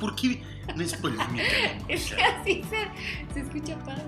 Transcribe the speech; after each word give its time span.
¿Por 0.00 0.16
qué 0.16 0.42
no 0.74 0.82
es 0.82 0.94
polémica 0.94 1.44
Es 1.88 2.12
que 2.12 2.22
así 2.22 2.64
se, 2.64 3.34
se 3.34 3.40
escucha 3.40 3.78
padre. 3.80 4.02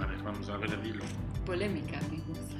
A 0.00 0.06
ver, 0.06 0.18
vamos 0.24 0.48
a 0.48 0.56
ver, 0.56 0.82
dilo. 0.82 1.04
Polémica 1.46 1.98
mimosa. 2.10 2.58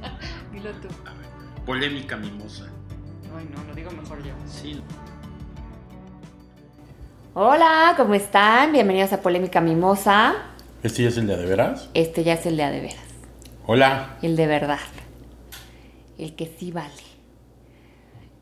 Dilo 0.52 0.70
tú. 0.72 0.88
A 1.06 1.12
ver, 1.12 1.64
polémica 1.66 2.16
mimosa. 2.16 2.66
Ay, 3.36 3.46
no, 3.54 3.62
lo 3.64 3.74
digo 3.74 3.90
mejor 3.90 4.24
yo. 4.24 4.32
Sí. 4.46 4.82
Hola, 7.34 7.94
¿cómo 7.96 8.14
están? 8.14 8.72
Bienvenidos 8.72 9.12
a 9.12 9.20
Polémica 9.22 9.60
Mimosa. 9.60 10.34
¿Este 10.82 11.02
ya 11.04 11.10
es 11.10 11.16
el 11.18 11.28
de 11.28 11.36
de 11.36 11.46
veras? 11.46 11.88
Este 11.94 12.24
ya 12.24 12.32
es 12.34 12.46
el 12.46 12.56
de 12.56 12.64
a 12.64 12.70
de 12.70 12.80
veras. 12.80 13.04
Hola. 13.66 14.16
El 14.22 14.34
de 14.34 14.46
verdad. 14.46 14.80
El 16.18 16.34
que 16.34 16.46
sí 16.58 16.72
vale. 16.72 17.09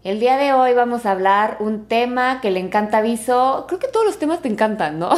El 0.05 0.20
día 0.20 0.37
de 0.37 0.52
hoy 0.52 0.75
vamos 0.75 1.07
a 1.07 1.11
hablar 1.11 1.57
un 1.59 1.87
tema 1.87 2.41
que 2.41 2.52
le 2.52 2.61
encanta 2.61 2.98
a 2.98 3.01
Viso. 3.01 3.65
Creo 3.66 3.80
que 3.80 3.88
todos 3.88 4.07
los 4.07 4.19
temas 4.19 4.41
te 4.41 4.48
encantan, 4.48 4.98
¿no? 4.98 5.11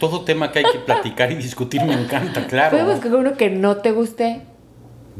Todo 0.00 0.24
tema 0.24 0.50
que 0.50 0.58
hay 0.58 0.64
que 0.72 0.80
platicar 0.80 1.30
y 1.30 1.36
discutir 1.36 1.82
me 1.84 1.94
encanta, 1.94 2.46
claro. 2.48 2.72
Podemos 2.76 2.96
coger 2.96 3.14
uno 3.14 3.34
que 3.34 3.48
no 3.48 3.76
te 3.76 3.92
guste. 3.92 4.42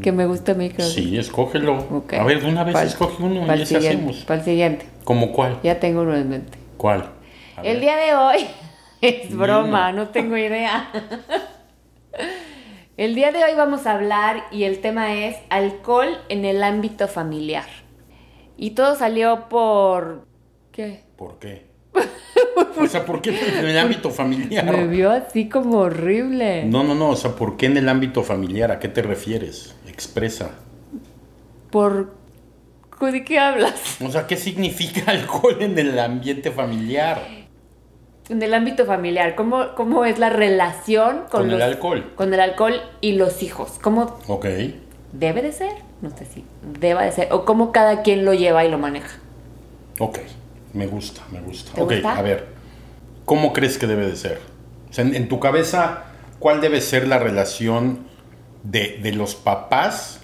Que 0.02 0.12
me 0.12 0.26
guste 0.26 0.52
a 0.52 0.54
mí, 0.54 0.70
creo. 0.70 0.86
Sí, 0.86 1.16
escógelo. 1.16 2.04
A 2.18 2.24
ver, 2.24 2.42
de 2.42 2.48
una 2.48 2.64
vez 2.64 2.76
escoge 2.82 3.22
uno 3.22 3.56
y 3.56 3.62
ese 3.62 3.76
hacemos. 3.76 4.24
Para 4.24 4.40
el 4.40 4.44
siguiente. 4.44 4.86
¿Cómo 5.04 5.32
cuál? 5.32 5.60
Ya 5.62 5.78
tengo 5.78 6.02
uno 6.02 6.16
en 6.16 6.28
mente. 6.28 6.58
¿Cuál? 6.76 7.10
A 7.56 7.62
El 7.62 7.74
ver. 7.74 7.80
día 7.80 7.96
de 7.96 8.14
hoy 8.14 8.46
es 9.00 9.34
broma, 9.34 9.92
no 9.92 10.08
tengo 10.08 10.36
idea. 10.36 10.88
El 12.96 13.14
día 13.14 13.30
de 13.30 13.44
hoy 13.44 13.54
vamos 13.56 13.86
a 13.86 13.92
hablar 13.92 14.42
y 14.50 14.64
el 14.64 14.80
tema 14.80 15.14
es 15.14 15.36
alcohol 15.50 16.18
en 16.28 16.44
el 16.44 16.64
ámbito 16.64 17.06
familiar. 17.06 17.64
Y 18.60 18.70
todo 18.70 18.96
salió 18.96 19.48
por... 19.48 20.26
¿Qué? 20.72 21.04
¿Por 21.16 21.38
qué? 21.38 21.68
o 22.76 22.86
sea, 22.88 23.04
¿por 23.04 23.22
qué 23.22 23.30
en 23.30 23.64
el 23.64 23.78
ámbito 23.78 24.10
familiar? 24.10 24.64
Me 24.64 24.88
vio 24.88 25.12
así 25.12 25.48
como 25.48 25.78
horrible. 25.78 26.64
No, 26.64 26.82
no, 26.82 26.96
no, 26.96 27.10
o 27.10 27.16
sea, 27.16 27.36
¿por 27.36 27.56
qué 27.56 27.66
en 27.66 27.76
el 27.76 27.88
ámbito 27.88 28.24
familiar? 28.24 28.72
¿A 28.72 28.80
qué 28.80 28.88
te 28.88 29.00
refieres? 29.00 29.76
Expresa. 29.86 30.50
Por... 31.70 32.18
¿De 33.00 33.24
qué 33.24 33.38
hablas? 33.38 33.96
O 34.04 34.10
sea, 34.10 34.26
¿qué 34.26 34.36
significa 34.36 35.02
alcohol 35.12 35.58
en 35.60 35.78
el 35.78 35.96
ambiente 35.96 36.50
familiar? 36.50 37.22
En 38.28 38.42
el 38.42 38.52
ámbito 38.52 38.86
familiar, 38.86 39.36
¿cómo, 39.36 39.76
cómo 39.76 40.04
es 40.04 40.18
la 40.18 40.30
relación 40.30 41.26
con, 41.30 41.42
Con 41.42 41.50
el 41.52 41.62
alcohol. 41.62 42.12
Con 42.16 42.34
el 42.34 42.40
alcohol 42.40 42.74
y 43.00 43.12
los 43.12 43.40
hijos. 43.44 43.78
¿Cómo 43.80 44.18
Ok. 44.26 44.46
Debe 45.12 45.42
de 45.42 45.52
ser? 45.52 45.72
No 46.00 46.10
sé 46.10 46.26
si 46.26 46.44
deba 46.62 47.02
de 47.02 47.12
ser. 47.12 47.28
O 47.32 47.44
cómo 47.44 47.72
cada 47.72 48.02
quien 48.02 48.24
lo 48.24 48.34
lleva 48.34 48.64
y 48.64 48.70
lo 48.70 48.78
maneja. 48.78 49.18
Ok, 49.98 50.18
me 50.74 50.86
gusta, 50.86 51.22
me 51.30 51.40
gusta. 51.40 51.72
¿Te 51.74 51.82
ok, 51.82 51.92
gusta? 51.92 52.16
a 52.16 52.22
ver, 52.22 52.46
¿cómo 53.24 53.52
crees 53.52 53.78
que 53.78 53.86
debe 53.86 54.06
de 54.06 54.16
ser? 54.16 54.40
O 54.90 54.92
sea, 54.92 55.04
en, 55.04 55.14
en 55.14 55.28
tu 55.28 55.40
cabeza, 55.40 56.04
¿cuál 56.38 56.60
debe 56.60 56.80
ser 56.80 57.08
la 57.08 57.18
relación 57.18 58.06
de, 58.62 58.98
de 59.02 59.12
los 59.12 59.34
papás 59.34 60.20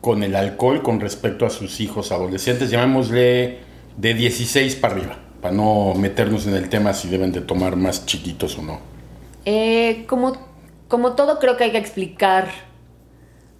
con 0.00 0.22
el 0.22 0.36
alcohol 0.36 0.82
con 0.82 1.00
respecto 1.00 1.46
a 1.46 1.50
sus 1.50 1.80
hijos 1.80 2.12
adolescentes? 2.12 2.70
Llamémosle 2.70 3.60
de 3.96 4.14
16 4.14 4.76
para 4.76 4.94
arriba, 4.94 5.18
para 5.40 5.54
no 5.54 5.94
meternos 5.94 6.46
en 6.46 6.54
el 6.54 6.68
tema 6.68 6.94
si 6.94 7.08
deben 7.08 7.32
de 7.32 7.40
tomar 7.40 7.76
más 7.76 8.06
chiquitos 8.06 8.58
o 8.58 8.62
no. 8.62 8.80
Eh, 9.44 10.04
como, 10.08 10.36
como 10.88 11.14
todo, 11.14 11.38
creo 11.38 11.56
que 11.56 11.64
hay 11.64 11.72
que 11.72 11.78
explicar 11.78 12.48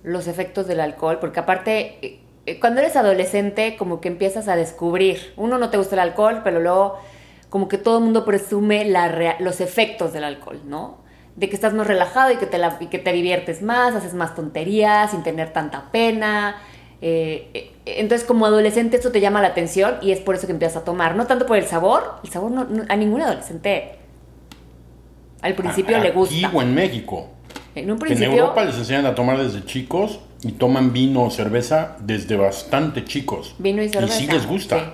los 0.04 0.28
efectos 0.28 0.66
del 0.69 0.78
alcohol, 0.81 1.19
porque 1.19 1.41
aparte, 1.41 1.98
eh, 2.06 2.20
eh, 2.47 2.60
cuando 2.60 2.81
eres 2.81 2.94
adolescente, 2.94 3.75
como 3.76 4.00
que 4.00 4.09
empiezas 4.09 4.47
a 4.48 4.54
descubrir. 4.54 5.32
Uno 5.37 5.59
no 5.59 5.70
te 5.70 5.76
gusta 5.78 5.97
el 5.97 6.00
alcohol, 6.00 6.42
pero 6.44 6.60
luego, 6.60 6.98
como 7.50 7.66
que 7.69 7.78
todo 7.78 7.98
el 7.98 8.04
mundo 8.04 8.25
presume 8.25 8.84
la 8.84 9.37
los 9.41 9.60
efectos 9.60 10.12
del 10.12 10.25
alcohol, 10.25 10.60
¿no? 10.66 10.98
De 11.37 11.48
que 11.48 11.54
estás 11.56 11.72
más 11.75 11.87
relajado 11.87 12.31
y 12.32 12.37
que, 12.37 12.47
te 12.47 12.59
la- 12.59 12.76
y 12.81 12.87
que 12.87 12.98
te 12.98 13.12
diviertes 13.12 13.60
más, 13.62 13.94
haces 13.94 14.15
más 14.15 14.34
tonterías 14.37 15.10
sin 15.10 15.22
tener 15.25 15.53
tanta 15.53 15.91
pena. 15.91 16.56
Eh, 17.00 17.72
entonces, 17.86 18.26
como 18.26 18.47
adolescente, 18.47 18.98
eso 18.98 19.10
te 19.10 19.21
llama 19.21 19.41
la 19.42 19.48
atención 19.48 19.97
y 20.03 20.12
es 20.12 20.21
por 20.21 20.34
eso 20.36 20.47
que 20.47 20.53
empiezas 20.53 20.82
a 20.82 20.84
tomar. 20.84 21.16
No 21.16 21.26
tanto 21.26 21.47
por 21.47 21.56
el 21.56 21.65
sabor, 21.66 22.16
el 22.25 22.31
sabor 22.31 22.50
no- 22.50 22.65
no- 22.65 22.84
a 22.88 22.97
ningún 22.97 23.21
adolescente 23.22 23.97
al 25.42 25.54
principio 25.54 25.98
le 25.98 26.10
gusta. 26.12 26.34
Aquí 26.34 26.56
o 26.56 26.62
en 26.62 26.75
México. 26.75 27.28
En 27.74 27.84
un 27.86 27.90
En 27.92 27.98
principio. 27.98 28.32
Europa 28.32 28.64
les 28.64 28.76
enseñan 28.76 29.06
a 29.06 29.14
tomar 29.14 29.38
desde 29.38 29.64
chicos 29.64 30.20
y 30.42 30.52
toman 30.52 30.92
vino 30.92 31.22
o 31.24 31.30
cerveza 31.30 31.96
desde 32.00 32.36
bastante 32.36 33.04
chicos. 33.04 33.54
Vino 33.58 33.82
y 33.82 33.88
cerveza. 33.88 34.16
Y 34.16 34.26
sí 34.26 34.32
les 34.32 34.46
gusta. 34.46 34.78
Sí. 34.78 34.84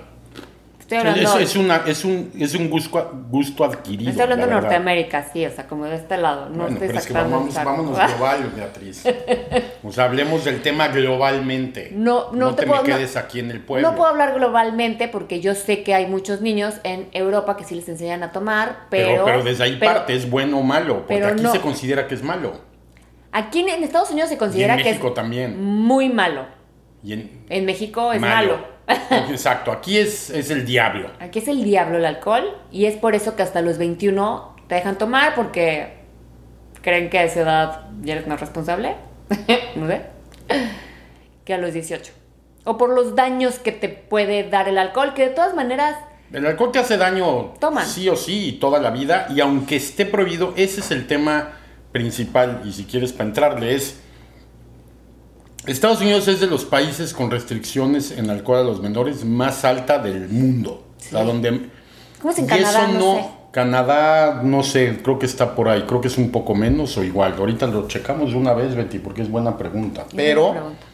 Estoy 0.79 0.97
hablando, 1.09 1.39
Es, 1.39 1.49
es 1.51 1.55
una, 1.55 1.77
es, 1.87 2.03
un, 2.03 2.31
es 2.37 2.53
un 2.53 2.69
gusto, 2.69 3.11
gusto 3.29 3.63
adquirido. 3.63 4.09
estoy 4.09 4.23
hablando 4.23 4.45
de. 4.45 4.51
Norteamérica, 4.51 5.25
sí, 5.31 5.45
o 5.45 5.49
sea, 5.49 5.65
como 5.65 5.85
de 5.85 5.95
este 5.95 6.17
lado. 6.17 6.49
No 6.49 6.63
bueno, 6.63 6.67
estoy 6.73 6.87
pero 6.87 6.99
es 6.99 7.07
que 7.07 7.13
vamos, 7.13 7.53
vámonos 7.55 7.97
global, 7.97 8.51
Beatriz. 8.55 9.03
O 9.83 9.91
sea, 9.91 10.03
hablemos 10.05 10.43
del 10.45 10.61
tema 10.61 10.89
globalmente. 10.89 11.91
No, 11.93 12.31
no 12.33 12.53
te 12.55 12.63
te, 12.63 12.67
puedo- 12.67 12.83
me 12.83 12.89
no- 12.89 12.95
quedes 12.97 13.15
aquí 13.17 13.39
en 13.39 13.51
el 13.51 13.61
pueblo. 13.61 13.89
No 13.89 13.95
puedo 13.95 14.09
hablar 14.09 14.33
globalmente 14.35 15.07
porque 15.07 15.39
yo 15.39 15.55
sé 15.55 15.81
que 15.83 15.93
hay 15.95 16.05
muchos 16.07 16.41
niños 16.41 16.75
en 16.83 17.07
Europa 17.13 17.55
que 17.57 17.63
sí 17.63 17.73
les 17.75 17.87
enseñan 17.89 18.21
a 18.23 18.31
tomar, 18.31 18.87
pero. 18.89 19.07
pero, 19.09 19.25
pero 19.25 19.43
desde 19.43 19.63
ahí 19.63 19.77
pero 19.79 19.93
parte, 19.93 20.13
¿es 20.15 20.29
bueno 20.29 20.59
o 20.59 20.63
malo? 20.63 20.97
Porque 20.99 21.15
pero 21.15 21.27
aquí 21.29 21.41
no. 21.41 21.51
se 21.51 21.61
considera 21.61 22.07
que 22.07 22.15
es 22.15 22.21
malo. 22.23 22.69
Aquí 23.31 23.59
en, 23.61 23.69
en 23.69 23.83
Estados 23.83 24.11
Unidos 24.11 24.29
se 24.29 24.35
Y 24.35 24.37
considera 24.37 24.73
en 24.73 24.79
que 24.83 24.89
México 24.89 25.07
es 25.09 25.13
también. 25.13 25.63
muy 25.63 26.09
malo. 26.09 26.45
Y 27.03 27.13
en, 27.13 27.45
En 27.49 27.65
México 27.65 28.11
es 28.13 28.21
malo. 28.21 28.59
Exacto, 29.29 29.71
aquí 29.71 29.97
es, 29.97 30.29
es 30.29 30.49
el 30.51 30.65
diablo. 30.65 31.09
Aquí 31.19 31.39
es 31.39 31.47
el 31.47 31.63
diablo 31.63 31.97
el 31.97 32.05
alcohol 32.05 32.57
y 32.71 32.85
es 32.85 32.95
por 32.97 33.15
eso 33.15 33.35
que 33.35 33.43
hasta 33.43 33.61
los 33.61 33.77
21 33.77 34.55
te 34.67 34.75
dejan 34.75 34.97
tomar 34.97 35.33
porque 35.35 35.93
creen 36.81 37.09
que 37.09 37.19
a 37.19 37.23
esa 37.23 37.41
edad 37.41 37.81
ya 38.01 38.13
eres 38.13 38.27
más 38.27 38.39
responsable, 38.39 38.95
no 39.75 39.87
sé, 39.87 40.01
que 41.45 41.53
a 41.53 41.57
los 41.57 41.73
18. 41.73 42.11
O 42.65 42.77
por 42.77 42.89
los 42.89 43.15
daños 43.15 43.59
que 43.59 43.71
te 43.71 43.89
puede 43.89 44.49
dar 44.49 44.67
el 44.67 44.77
alcohol, 44.77 45.13
que 45.13 45.29
de 45.29 45.33
todas 45.33 45.55
maneras, 45.55 45.95
El 46.31 46.45
alcohol 46.45 46.71
te 46.71 46.79
hace 46.79 46.97
daño 46.97 47.53
Toman. 47.59 47.85
sí 47.85 48.07
o 48.09 48.15
sí 48.15 48.57
toda 48.59 48.79
la 48.79 48.89
vida 48.91 49.27
y 49.29 49.39
aunque 49.41 49.77
esté 49.77 50.05
prohibido, 50.05 50.53
ese 50.57 50.81
es 50.81 50.91
el 50.91 51.07
tema 51.07 51.53
principal 51.91 52.61
y 52.65 52.71
si 52.71 52.85
quieres 52.85 53.11
para 53.11 53.29
entrarle 53.29 53.75
es 53.75 53.97
Estados 55.67 56.01
Unidos 56.01 56.27
es 56.27 56.39
de 56.39 56.47
los 56.47 56.65
países 56.65 57.13
con 57.13 57.29
restricciones 57.29 58.11
en 58.11 58.31
alcohol 58.31 58.59
a 58.59 58.63
los 58.63 58.81
menores 58.81 59.23
más 59.23 59.63
alta 59.63 59.99
del 59.99 60.27
mundo. 60.27 60.87
Sí. 60.97 61.09
La 61.13 61.23
donde 61.23 61.69
¿cómo 62.19 62.31
es 62.31 62.39
en 62.39 62.45
y 62.45 62.47
Canadá? 62.47 62.83
eso 62.83 62.93
No, 62.93 62.99
no, 62.99 63.15
sé. 63.15 63.29
Canadá 63.51 64.41
no 64.43 64.63
sé, 64.63 64.99
creo 65.03 65.19
que 65.19 65.27
está 65.27 65.53
por 65.53 65.69
ahí, 65.69 65.83
creo 65.83 66.01
que 66.01 66.07
es 66.07 66.17
un 66.17 66.31
poco 66.31 66.55
menos 66.55 66.97
o 66.97 67.03
igual. 67.03 67.35
Ahorita 67.37 67.67
lo 67.67 67.87
checamos 67.87 68.31
de 68.31 68.37
una 68.37 68.53
vez, 68.53 68.75
Betty, 68.75 68.97
porque 68.97 69.21
es 69.21 69.29
buena 69.29 69.57
pregunta. 69.57 70.05
Pero 70.15 70.51
pregunta. 70.51 70.85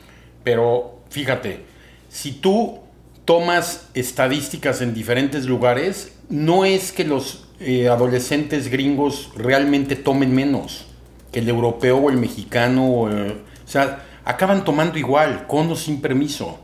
pero 0.43 0.99
fíjate, 1.09 1.63
si 2.09 2.33
tú 2.33 2.79
tomas 3.23 3.87
estadísticas 3.93 4.81
en 4.81 4.93
diferentes 4.93 5.45
lugares, 5.45 6.13
no 6.27 6.65
es 6.65 6.91
que 6.91 7.05
los 7.05 7.45
eh, 7.61 7.87
adolescentes 7.87 8.69
gringos 8.69 9.31
realmente 9.35 9.95
tomen 9.95 10.35
menos 10.35 10.86
que 11.31 11.39
el 11.39 11.49
europeo 11.49 11.97
o 11.97 12.09
el 12.09 12.17
mexicano. 12.17 12.85
O, 12.87 13.09
eh, 13.09 13.37
o 13.65 13.67
sea, 13.67 14.03
acaban 14.25 14.63
tomando 14.63 14.97
igual, 14.97 15.47
con 15.47 15.71
o 15.71 15.75
sin 15.75 16.01
permiso. 16.01 16.59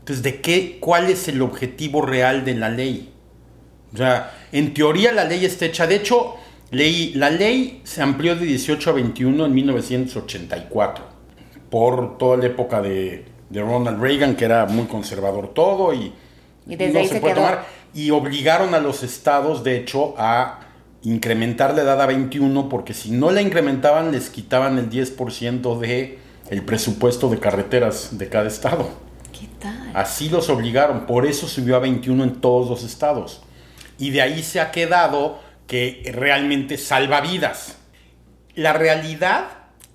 Entonces, 0.00 0.22
¿de 0.22 0.40
qué, 0.40 0.78
cuál 0.80 1.08
es 1.08 1.28
el 1.28 1.40
objetivo 1.42 2.02
real 2.02 2.44
de 2.44 2.54
la 2.54 2.68
ley? 2.68 3.12
O 3.94 3.96
sea, 3.96 4.32
en 4.50 4.74
teoría 4.74 5.12
la 5.12 5.24
ley 5.24 5.44
está 5.44 5.66
hecha. 5.66 5.86
De 5.86 5.96
hecho, 5.96 6.34
leí, 6.70 7.12
la 7.14 7.30
ley 7.30 7.80
se 7.84 8.02
amplió 8.02 8.34
de 8.34 8.46
18 8.46 8.90
a 8.90 8.92
21 8.94 9.46
en 9.46 9.54
1984 9.54 11.04
por 11.70 12.18
toda 12.18 12.36
la 12.36 12.46
época 12.46 12.82
de, 12.82 13.24
de 13.48 13.60
Ronald 13.62 14.00
Reagan, 14.00 14.34
que 14.34 14.44
era 14.44 14.66
muy 14.66 14.86
conservador 14.86 15.54
todo 15.54 15.94
y, 15.94 16.12
Y 16.66 16.76
desde 16.76 16.98
ahí 16.98 17.08
se 17.08 17.20
puede 17.20 17.34
quedó. 17.34 17.48
Y 17.94 18.10
obligaron 18.10 18.74
a 18.74 18.80
los 18.80 19.02
estados, 19.02 19.62
de 19.62 19.76
hecho, 19.76 20.14
a 20.16 20.60
incrementar 21.02 21.74
la 21.74 21.82
edad 21.82 22.00
a 22.00 22.06
21, 22.06 22.68
porque 22.68 22.94
si 22.94 23.10
no 23.10 23.30
la 23.30 23.42
incrementaban, 23.42 24.12
les 24.12 24.30
quitaban 24.30 24.78
el 24.78 24.90
10% 24.90 25.78
de 25.78 26.18
el 26.50 26.62
presupuesto 26.64 27.28
de 27.28 27.38
carreteras 27.38 28.18
de 28.18 28.28
cada 28.28 28.46
estado. 28.48 28.88
¿Qué 29.32 29.48
tal? 29.58 29.90
Así 29.94 30.28
los 30.28 30.48
obligaron, 30.48 31.06
por 31.06 31.26
eso 31.26 31.48
subió 31.48 31.76
a 31.76 31.80
21 31.80 32.24
en 32.24 32.40
todos 32.40 32.68
los 32.68 32.84
estados. 32.84 33.42
Y 33.98 34.10
de 34.10 34.22
ahí 34.22 34.42
se 34.42 34.60
ha 34.60 34.70
quedado 34.70 35.40
que 35.66 36.10
realmente 36.14 36.76
salva 36.78 37.20
vidas. 37.20 37.78
La 38.54 38.72
realidad, 38.72 39.46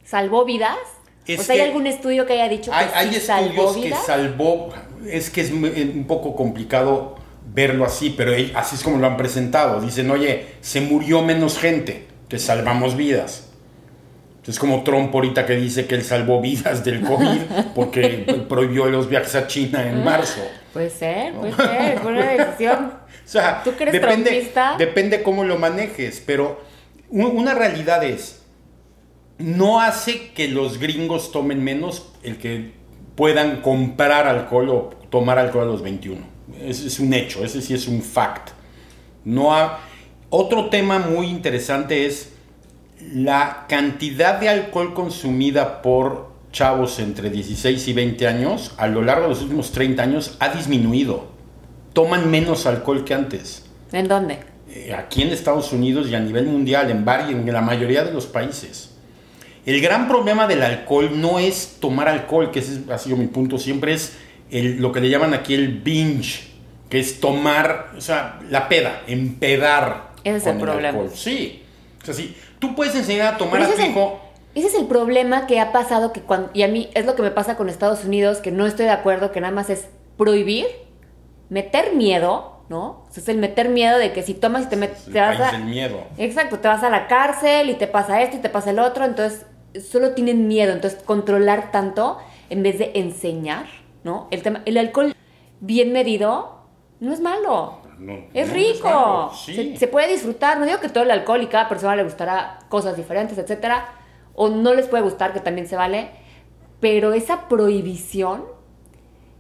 ¿Salvó 0.04 0.46
vidas? 0.46 0.78
Es 1.26 1.42
o 1.42 1.44
sea, 1.44 1.54
¿hay 1.54 1.60
que 1.60 1.68
algún 1.68 1.86
estudio 1.86 2.26
que 2.26 2.34
haya 2.34 2.48
dicho 2.48 2.72
que 2.72 2.78
hay, 2.78 2.90
hay 2.94 3.14
sí 3.14 3.20
salvó 3.20 3.50
estudios 3.50 3.76
que 3.76 3.84
vidas? 3.84 4.06
salvó, 4.06 4.70
es 5.06 5.30
que 5.30 5.42
es 5.42 5.52
un 5.52 6.06
poco 6.08 6.34
complicado 6.34 7.17
verlo 7.54 7.86
así, 7.86 8.14
pero 8.16 8.34
así 8.56 8.76
es 8.76 8.84
como 8.84 8.98
lo 8.98 9.08
han 9.08 9.18
presentado. 9.18 9.82
Dicen, 9.82 10.10
oye, 10.12 10.46
se 10.62 10.82
murió 10.82 11.22
menos 11.22 11.58
gente, 11.58 12.08
que 12.30 12.40
salvamos 12.40 12.96
vidas. 12.96 13.48
Es 14.48 14.60
como 14.60 14.84
Trump 14.84 15.14
ahorita 15.14 15.46
que 15.46 15.58
dice 15.58 15.88
que 15.88 15.96
él 15.96 16.04
salvó 16.04 16.40
vidas 16.40 16.86
del 16.86 17.02
COVID 17.02 17.42
porque 17.76 18.46
prohibió 18.48 18.86
los 18.86 19.10
viajes 19.10 19.36
a 19.36 19.46
China 19.48 19.86
en 19.86 20.06
marzo. 20.06 20.40
Puede 20.72 20.90
ser, 20.90 21.34
puede 21.34 21.54
ser, 21.54 22.00
fue 22.00 22.12
una 22.14 22.26
decisión. 22.32 22.94
O 23.28 23.30
sea, 23.30 23.62
¿Tú 23.62 23.74
crees 23.74 23.92
depende, 23.92 24.54
depende 24.78 25.22
cómo 25.22 25.44
lo 25.44 25.58
manejes, 25.58 26.24
pero 26.26 26.62
una 27.10 27.54
realidad 27.54 28.02
es, 28.06 28.42
no 29.38 29.82
hace 29.82 30.30
que 30.30 30.48
los 30.48 30.80
gringos 30.80 31.34
tomen 31.34 31.62
menos 31.62 32.10
el 32.24 32.38
que 32.38 32.72
puedan 33.16 33.62
comprar 33.62 34.28
alcohol 34.28 34.70
o 34.70 34.90
tomar 35.10 35.40
alcohol 35.40 35.64
a 35.64 35.72
los 35.72 35.82
21. 35.82 36.37
Es, 36.62 36.82
es 36.82 37.00
un 37.00 37.14
hecho, 37.14 37.44
ese 37.44 37.62
sí 37.62 37.74
es 37.74 37.88
un 37.88 38.02
fact. 38.02 38.50
No 39.26 39.54
ha- 39.56 39.80
Otro 40.30 40.70
tema 40.70 41.00
muy 41.00 41.28
interesante 41.28 42.06
es 42.06 42.30
la 43.14 43.66
cantidad 43.70 44.40
de 44.40 44.50
alcohol 44.50 44.94
consumida 44.94 45.82
por 45.82 46.32
chavos 46.52 47.00
entre 47.00 47.30
16 47.30 47.88
y 47.88 47.94
20 47.94 48.28
años 48.28 48.74
a 48.78 48.88
lo 48.88 49.02
largo 49.04 49.24
de 49.24 49.30
los 49.30 49.42
últimos 49.44 49.72
30 49.72 50.02
años 50.04 50.36
ha 50.40 50.50
disminuido. 50.50 51.28
Toman 51.94 52.30
menos 52.32 52.66
alcohol 52.66 53.04
que 53.04 53.14
antes. 53.14 53.66
¿En 53.92 54.08
dónde? 54.08 54.40
Eh, 54.70 54.94
Aquí 54.94 55.22
en 55.22 55.30
Estados 55.30 55.72
Unidos 55.74 56.08
y 56.10 56.16
a 56.16 56.20
nivel 56.20 56.46
mundial, 56.46 56.90
en, 56.92 57.06
vari- 57.06 57.32
en 57.32 57.52
la 57.52 57.62
mayoría 57.62 58.04
de 58.04 58.12
los 58.14 58.26
países. 58.26 58.92
El 59.66 59.82
gran 59.82 60.08
problema 60.08 60.48
del 60.48 60.64
alcohol 60.64 61.12
no 61.20 61.40
es 61.40 61.78
tomar 61.80 62.08
alcohol, 62.08 62.52
que 62.52 62.60
ese 62.60 62.82
ha 62.92 62.98
sido 62.98 63.18
mi 63.18 63.28
punto 63.28 63.58
siempre, 63.58 63.94
es 63.94 64.14
el- 64.52 64.82
lo 64.82 64.92
que 64.92 65.00
le 65.02 65.10
llaman 65.10 65.34
aquí 65.34 65.54
el 65.54 65.68
binge, 65.80 66.48
que 66.90 67.00
es 67.00 67.20
tomar, 67.20 67.92
o 67.98 68.02
sea, 68.02 68.40
la 68.50 68.68
peda, 68.70 69.02
empedar. 69.08 70.08
Ese 70.24 70.38
es 70.38 70.44
con 70.44 70.54
el 70.54 70.60
problema. 70.62 70.90
alcohol. 70.90 71.12
Sí. 71.14 71.64
O 72.02 72.06
sea, 72.06 72.14
sí, 72.14 72.36
tú 72.60 72.76
puedes 72.76 72.96
enseñar 72.96 73.36
a 73.36 73.38
tomar 73.38 73.62
a 73.62 73.68
tu 73.68 73.82
el- 73.82 73.90
hijo. 73.92 74.22
Ese 74.56 74.68
es 74.68 74.74
el 74.76 74.88
problema 74.88 75.46
que 75.46 75.60
ha 75.60 75.72
pasado 75.72 76.12
que 76.14 76.22
cuando, 76.22 76.50
y 76.54 76.64
a 76.64 76.68
mí 76.68 76.90
es 76.96 77.06
lo 77.06 77.16
que 77.16 77.22
me 77.22 77.30
pasa 77.32 77.56
con 77.58 77.70
Estados 77.70 78.04
Unidos, 78.06 78.40
que 78.40 78.52
no 78.52 78.66
estoy 78.66 78.86
de 78.86 78.92
acuerdo, 78.92 79.32
que 79.32 79.40
nada 79.40 79.54
más 79.54 79.70
es 79.70 79.88
prohibir, 80.18 80.66
meter 81.50 81.94
miedo, 81.96 82.62
¿no? 82.70 83.06
O 83.08 83.08
sea, 83.12 83.22
es 83.22 83.30
el 83.30 83.38
meter 83.38 83.70
miedo 83.70 83.98
de 84.00 84.14
que 84.14 84.24
si 84.24 84.34
tomas 84.34 84.64
y 84.64 84.70
te 84.70 84.76
metes, 84.76 85.08
El 85.08 85.14
te 85.14 85.20
vas 85.20 85.40
a... 85.40 85.52
del 85.52 85.66
miedo. 85.66 86.00
Exacto, 86.18 86.60
te 86.60 86.68
vas 86.68 86.82
a 86.84 86.90
la 86.90 87.08
cárcel 87.08 87.70
y 87.70 87.76
te 87.76 87.88
pasa 87.88 88.22
esto 88.24 88.38
y 88.38 88.40
te 88.40 88.50
pasa 88.50 88.72
el 88.72 88.80
otro, 88.80 89.06
entonces 89.06 89.46
solo 89.90 90.12
tienen 90.14 90.48
miedo, 90.48 90.74
entonces 90.74 91.02
controlar 91.04 91.72
tanto 91.72 92.18
en 92.50 92.64
vez 92.64 92.80
de 92.80 92.92
enseñar, 92.96 93.66
¿no? 94.04 94.28
El 94.32 94.42
tema, 94.44 94.62
el 94.66 94.78
alcohol 94.78 95.16
bien 95.60 95.92
medido 95.94 96.62
no 97.00 97.14
es 97.14 97.20
malo. 97.22 97.82
No, 98.00 98.14
Es 98.34 98.48
no, 98.50 98.54
rico, 98.54 98.88
malo, 98.88 99.32
sí. 99.34 99.56
se, 99.56 99.78
se 99.78 99.88
puede 99.88 100.12
disfrutar. 100.12 100.60
No 100.60 100.66
digo 100.66 100.80
que 100.80 100.90
todo 100.90 101.04
el 101.04 101.12
alcohol 101.12 101.42
y 101.42 101.48
cada 101.48 101.68
persona 101.68 101.96
le 101.96 102.04
gustará 102.04 102.60
cosas 102.70 102.96
diferentes, 102.96 103.38
etcétera, 103.40 103.90
o 104.36 104.50
no 104.50 104.74
les 104.76 104.88
puede 104.88 105.02
gustar, 105.04 105.34
que 105.34 105.40
también 105.40 105.68
se 105.68 105.76
vale, 105.76 106.12
pero 106.80 107.14
esa 107.14 107.48
prohibición 107.48 108.46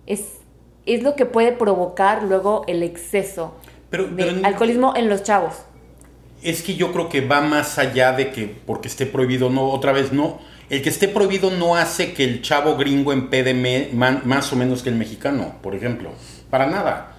es, 0.07 0.39
es 0.87 1.03
lo 1.03 1.15
que 1.15 1.25
puede 1.27 1.51
provocar 1.51 2.23
luego 2.23 2.63
el 2.67 2.81
exceso 2.81 3.53
Pero- 3.91 4.05
de 4.07 4.23
pero 4.23 4.45
alcoholismo 4.47 4.93
en 4.95 5.07
los 5.09 5.21
chavos. 5.23 5.53
Es 6.41 6.61
que 6.63 6.75
yo 6.75 6.91
creo 6.91 7.09
que 7.09 7.21
va 7.21 7.41
más 7.41 7.77
allá 7.77 8.11
de 8.13 8.31
que 8.31 8.45
porque 8.47 8.87
esté 8.87 9.05
prohibido, 9.05 9.49
no, 9.49 9.69
otra 9.69 9.91
vez 9.91 10.13
no. 10.13 10.39
El 10.69 10.81
que 10.81 10.89
esté 10.89 11.07
prohibido 11.07 11.49
no 11.51 11.75
hace 11.75 12.13
que 12.13 12.23
el 12.25 12.41
chavo 12.41 12.75
gringo 12.75 13.13
empede 13.13 13.53
me- 13.53 13.89
man- 13.93 14.21
más 14.25 14.51
o 14.51 14.55
menos 14.57 14.83
que 14.83 14.89
el 14.89 14.95
mexicano, 14.95 15.55
por 15.61 15.75
ejemplo. 15.75 16.11
Para 16.49 16.67
nada. 16.67 17.13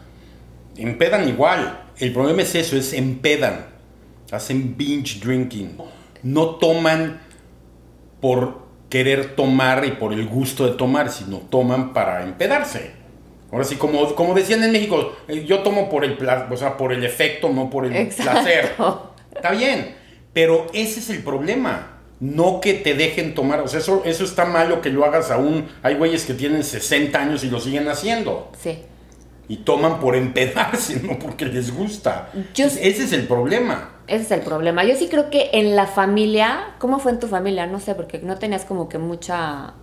Empedan 0.76 1.28
igual. 1.28 1.84
El 1.98 2.12
problema 2.12 2.42
es 2.42 2.54
eso, 2.54 2.76
es 2.76 2.92
empedan. 2.92 3.66
Hacen 4.30 4.76
binge 4.76 5.20
drinking. 5.20 5.78
No 6.22 6.56
toman 6.56 7.20
por 8.20 8.66
querer 8.90 9.34
tomar 9.36 9.84
y 9.86 9.92
por 9.92 10.12
el 10.12 10.26
gusto 10.26 10.66
de 10.66 10.72
tomar, 10.72 11.10
sino 11.10 11.38
toman 11.38 11.92
para 11.92 12.22
empedarse. 12.24 12.92
Ahora 13.50 13.64
sí, 13.64 13.76
como, 13.76 14.14
como 14.14 14.34
decían 14.34 14.62
en 14.62 14.72
México, 14.72 15.16
eh, 15.26 15.44
yo 15.46 15.60
tomo 15.60 15.88
por 15.88 16.04
el, 16.04 16.18
o 16.50 16.56
sea, 16.56 16.76
por 16.76 16.92
el 16.92 17.02
efecto, 17.02 17.48
no 17.48 17.70
por 17.70 17.86
el 17.86 17.96
Exacto. 17.96 18.32
placer. 18.32 18.74
Está 19.34 19.52
bien, 19.52 19.94
pero 20.34 20.66
ese 20.74 21.00
es 21.00 21.08
el 21.10 21.22
problema. 21.22 21.97
No 22.20 22.60
que 22.60 22.74
te 22.74 22.94
dejen 22.94 23.34
tomar, 23.34 23.60
o 23.60 23.68
sea, 23.68 23.78
eso, 23.78 24.02
eso 24.04 24.24
está 24.24 24.44
malo 24.44 24.80
que 24.80 24.90
lo 24.90 25.04
hagas 25.04 25.30
aún. 25.30 25.68
Hay 25.82 25.94
güeyes 25.94 26.24
que 26.24 26.34
tienen 26.34 26.64
60 26.64 27.16
años 27.18 27.44
y 27.44 27.50
lo 27.50 27.60
siguen 27.60 27.86
haciendo. 27.88 28.50
Sí. 28.60 28.80
Y 29.48 29.58
toman 29.58 30.00
por 30.00 30.16
empedarse, 30.16 31.00
no 31.04 31.18
porque 31.18 31.44
les 31.46 31.72
gusta. 31.74 32.30
Yo- 32.54 32.66
ese 32.66 32.88
es 33.04 33.12
el 33.12 33.26
problema. 33.28 33.90
Ese 34.08 34.22
es 34.24 34.30
el 34.32 34.40
problema. 34.40 34.84
Yo 34.84 34.96
sí 34.96 35.08
creo 35.08 35.30
que 35.30 35.50
en 35.52 35.76
la 35.76 35.86
familia, 35.86 36.74
¿cómo 36.78 36.98
fue 36.98 37.12
en 37.12 37.20
tu 37.20 37.28
familia? 37.28 37.66
No 37.66 37.78
sé, 37.78 37.94
porque 37.94 38.18
no 38.18 38.36
tenías 38.38 38.64
como 38.64 38.88
que 38.88 38.98
mucha... 38.98 39.74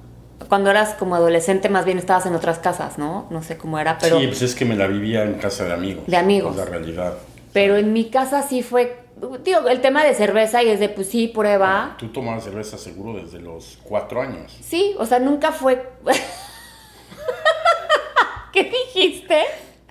Cuando 0.49 0.69
eras 0.69 0.95
como 0.95 1.15
adolescente, 1.15 1.69
más 1.69 1.85
bien 1.85 1.97
estabas 1.97 2.25
en 2.25 2.35
otras 2.35 2.59
casas, 2.59 2.97
¿no? 2.97 3.27
No 3.29 3.41
sé 3.43 3.55
cómo 3.57 3.79
era, 3.79 3.97
pero... 3.97 4.19
sí, 4.19 4.27
pues 4.27 4.41
es 4.41 4.53
que 4.55 4.65
me 4.65 4.75
la 4.75 4.87
vivía 4.87 5.23
en 5.23 5.35
casa 5.35 5.63
de 5.63 5.73
amigos. 5.73 6.03
De 6.07 6.17
amigos. 6.17 6.51
Es 6.51 6.57
la 6.57 6.65
realidad. 6.65 7.13
Pero 7.53 7.77
en 7.77 7.93
mi 7.93 8.09
casa 8.09 8.41
sí 8.43 8.61
fue... 8.61 9.04
Digo, 9.43 9.67
el 9.69 9.81
tema 9.81 10.03
de 10.03 10.13
cerveza 10.13 10.61
y 10.61 10.69
es 10.69 10.79
de, 10.79 10.89
pues 10.89 11.09
sí, 11.09 11.27
prueba. 11.29 11.95
Tú 11.97 12.09
tomabas 12.09 12.43
cerveza 12.43 12.77
seguro 12.77 13.21
desde 13.23 13.39
los 13.39 13.77
cuatro 13.83 14.21
años. 14.21 14.55
Sí, 14.61 14.93
o 14.97 15.05
sea, 15.05 15.19
nunca 15.19 15.51
fue... 15.51 15.89
¿Qué 18.51 18.63
dijiste? 18.63 19.41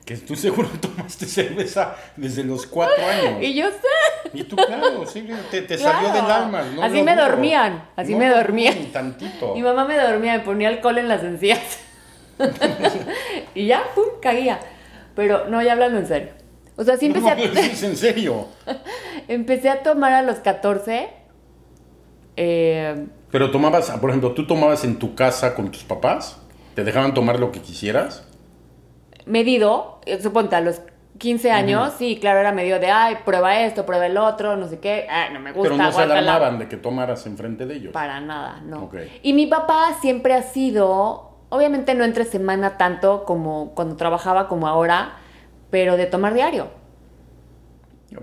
Que 0.04 0.16
tú 0.18 0.36
seguro 0.36 0.68
tomaste 0.80 1.26
cerveza 1.26 1.96
desde 2.16 2.44
los 2.44 2.66
cuatro 2.66 3.04
años. 3.06 3.42
Y 3.42 3.54
yo 3.54 3.66
sé. 3.70 4.30
Y 4.34 4.44
tú, 4.44 4.56
claro, 4.56 5.06
sí, 5.06 5.26
te, 5.50 5.62
te 5.62 5.76
Claro. 5.76 6.06
salió 6.06 6.22
del 6.22 6.30
alma. 6.30 6.62
No 6.62 6.82
Así 6.82 7.02
me 7.02 7.16
dormían, 7.16 7.88
así 7.96 8.12
No 8.12 8.18
me 8.18 8.28
dormían. 8.28 8.74
Ni 8.78 8.86
tantito. 8.86 9.54
Mi 9.54 9.62
mamá 9.62 9.84
me 9.86 9.96
dormía, 9.98 10.34
me 10.34 10.40
ponía 10.40 10.68
alcohol 10.68 10.98
en 10.98 11.08
las 11.08 11.22
encías. 11.22 11.78
y 13.54 13.66
ya, 13.66 13.82
pum, 13.94 14.04
caía. 14.20 14.60
Pero 15.14 15.46
no, 15.48 15.62
ya 15.62 15.72
hablando 15.72 15.98
en 15.98 16.06
serio. 16.06 16.28
O 16.76 16.84
sea, 16.84 16.96
sí 16.96 17.06
empecé, 17.06 17.26
No, 17.26 17.30
a, 17.30 17.60
es 17.60 17.82
en 17.82 17.96
serio. 17.96 18.46
empecé 19.28 19.68
a 19.70 19.82
tomar 19.82 20.12
a 20.12 20.22
los 20.22 20.36
14. 20.40 21.08
eh, 22.36 23.06
Pero 23.30 23.50
tomabas, 23.50 23.90
por 23.92 24.10
ejemplo, 24.10 24.32
¿tú 24.32 24.46
tomabas 24.46 24.84
en 24.84 24.98
tu 24.98 25.14
casa 25.14 25.54
con 25.54 25.70
tus 25.70 25.84
papás? 25.84 26.40
¿Te 26.74 26.82
dejaban 26.84 27.14
tomar 27.14 27.38
lo 27.40 27.52
que 27.52 27.60
quisieras? 27.60 28.26
medido, 29.26 30.00
eh, 30.04 30.20
suponte 30.20 30.54
a 30.54 30.60
los 30.60 30.82
15 31.16 31.50
años, 31.50 31.94
sí, 31.96 32.18
claro, 32.20 32.40
era 32.40 32.52
medio 32.52 32.78
de, 32.78 32.88
ay, 32.90 33.16
prueba 33.24 33.60
esto, 33.60 33.86
prueba 33.86 34.04
el 34.04 34.18
otro, 34.18 34.54
no 34.56 34.68
sé 34.68 34.80
qué, 34.80 35.06
ay, 35.08 35.32
no 35.32 35.40
me 35.40 35.52
gusta. 35.52 35.70
Pero 35.70 35.82
no 35.82 35.90
se 35.90 35.96
guácala". 35.96 36.18
alarmaban 36.18 36.58
de 36.58 36.68
que 36.68 36.76
tomaras 36.76 37.24
enfrente 37.26 37.64
de 37.64 37.76
ellos. 37.76 37.92
Para 37.94 38.20
nada, 38.20 38.60
no. 38.66 38.82
Ok. 38.84 38.96
Y 39.22 39.32
mi 39.32 39.46
papá 39.46 39.96
siempre 40.02 40.34
ha 40.34 40.42
sido, 40.42 41.30
obviamente 41.48 41.94
no 41.94 42.04
entre 42.04 42.26
semana 42.26 42.76
tanto 42.76 43.24
como 43.24 43.70
cuando 43.74 43.96
trabajaba 43.96 44.46
como 44.46 44.66
ahora, 44.68 45.12
pero 45.74 45.96
de 45.96 46.06
tomar 46.06 46.34
diario. 46.34 46.68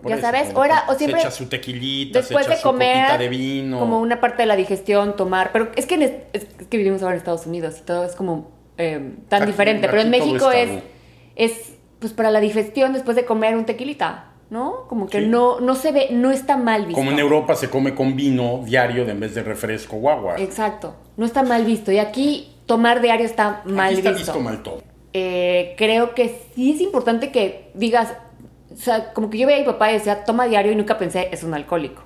Ya 0.06 0.14
eso, 0.16 0.22
sabes, 0.22 0.44
cuando 0.54 0.60
o 0.62 0.64
era- 0.64 0.86
te- 0.86 0.92
o 0.94 0.96
siempre- 0.96 1.20
Se 1.22 1.28
echa 1.28 1.36
su 1.36 1.48
tequilita, 1.48 2.20
Después 2.20 2.46
se 2.46 2.50
de 2.52 2.56
echa 2.56 2.62
su 2.64 2.70
comer, 2.70 3.18
de 3.20 3.28
vino. 3.28 3.78
como 3.78 4.00
una 4.00 4.22
parte 4.22 4.44
de 4.44 4.46
la 4.46 4.56
digestión, 4.56 5.18
tomar, 5.18 5.52
pero 5.52 5.70
es 5.76 5.86
que, 5.86 5.96
en 5.96 6.02
es, 6.04 6.12
es 6.32 6.46
que 6.70 6.78
vivimos 6.78 7.02
ahora 7.02 7.16
en 7.16 7.18
Estados 7.18 7.46
Unidos 7.46 7.76
y 7.80 7.82
todo 7.82 8.06
es 8.06 8.16
como 8.16 8.48
eh, 8.78 9.16
tan 9.28 9.42
Aquí- 9.44 9.52
diferente, 9.52 9.90
pero 9.90 10.02
en 10.02 10.10
México 10.10 10.50
es 10.52 10.70
es, 11.36 11.74
pues 12.00 12.14
para 12.14 12.32
la 12.32 12.40
digestión 12.40 12.94
después 12.94 13.16
de 13.18 13.26
comer 13.26 13.56
un 13.58 13.66
tequilita, 13.66 14.30
¿no? 14.50 14.88
Como 14.88 15.08
que 15.08 15.20
Sí. 15.20 15.28
no, 15.28 15.60
no 15.60 15.76
se 15.76 15.92
ve, 15.92 16.08
no 16.12 16.32
está 16.32 16.56
mal 16.56 16.86
visto. 16.86 16.96
Como 16.98 17.12
en 17.12 17.20
Europa 17.20 17.56
se 17.56 17.70
come 17.70 17.94
con 17.94 18.16
vino 18.16 18.62
diario 18.64 19.04
de 19.06 19.12
en 19.12 19.20
vez 19.20 19.36
de 19.36 19.44
refresco 19.44 19.98
o 19.98 20.10
agua. 20.10 20.36
Exacto, 20.40 20.96
no 21.18 21.26
está 21.26 21.44
mal 21.44 21.66
visto. 21.66 21.92
Y 21.92 22.00
aquí 22.00 22.56
tomar 22.66 23.02
diario 23.02 23.26
está 23.26 23.62
mal 23.66 23.88
Aquí 23.90 23.98
está 23.98 24.12
visto. 24.12 24.32
visto 24.34 24.40
mal 24.40 24.64
todo. 24.64 24.82
Eh, 25.14 25.76
creo 25.78 26.16
que 26.16 26.40
sí 26.56 26.72
es 26.74 26.82
importante 26.82 27.32
que 27.32 27.70
digas, 27.74 28.14
o 28.72 28.76
sea, 28.78 29.12
como 29.14 29.30
que 29.30 29.38
yo 29.38 29.46
veía 29.48 29.58
a 29.58 29.62
mi 29.62 29.66
papá 29.66 29.90
y 29.92 29.96
decía, 29.96 30.24
toma 30.24 30.46
diario 30.46 30.72
y 30.72 30.76
nunca 30.76 30.98
pensé, 30.98 31.30
es 31.32 31.44
un 31.44 31.54
alcohólico. 31.54 32.04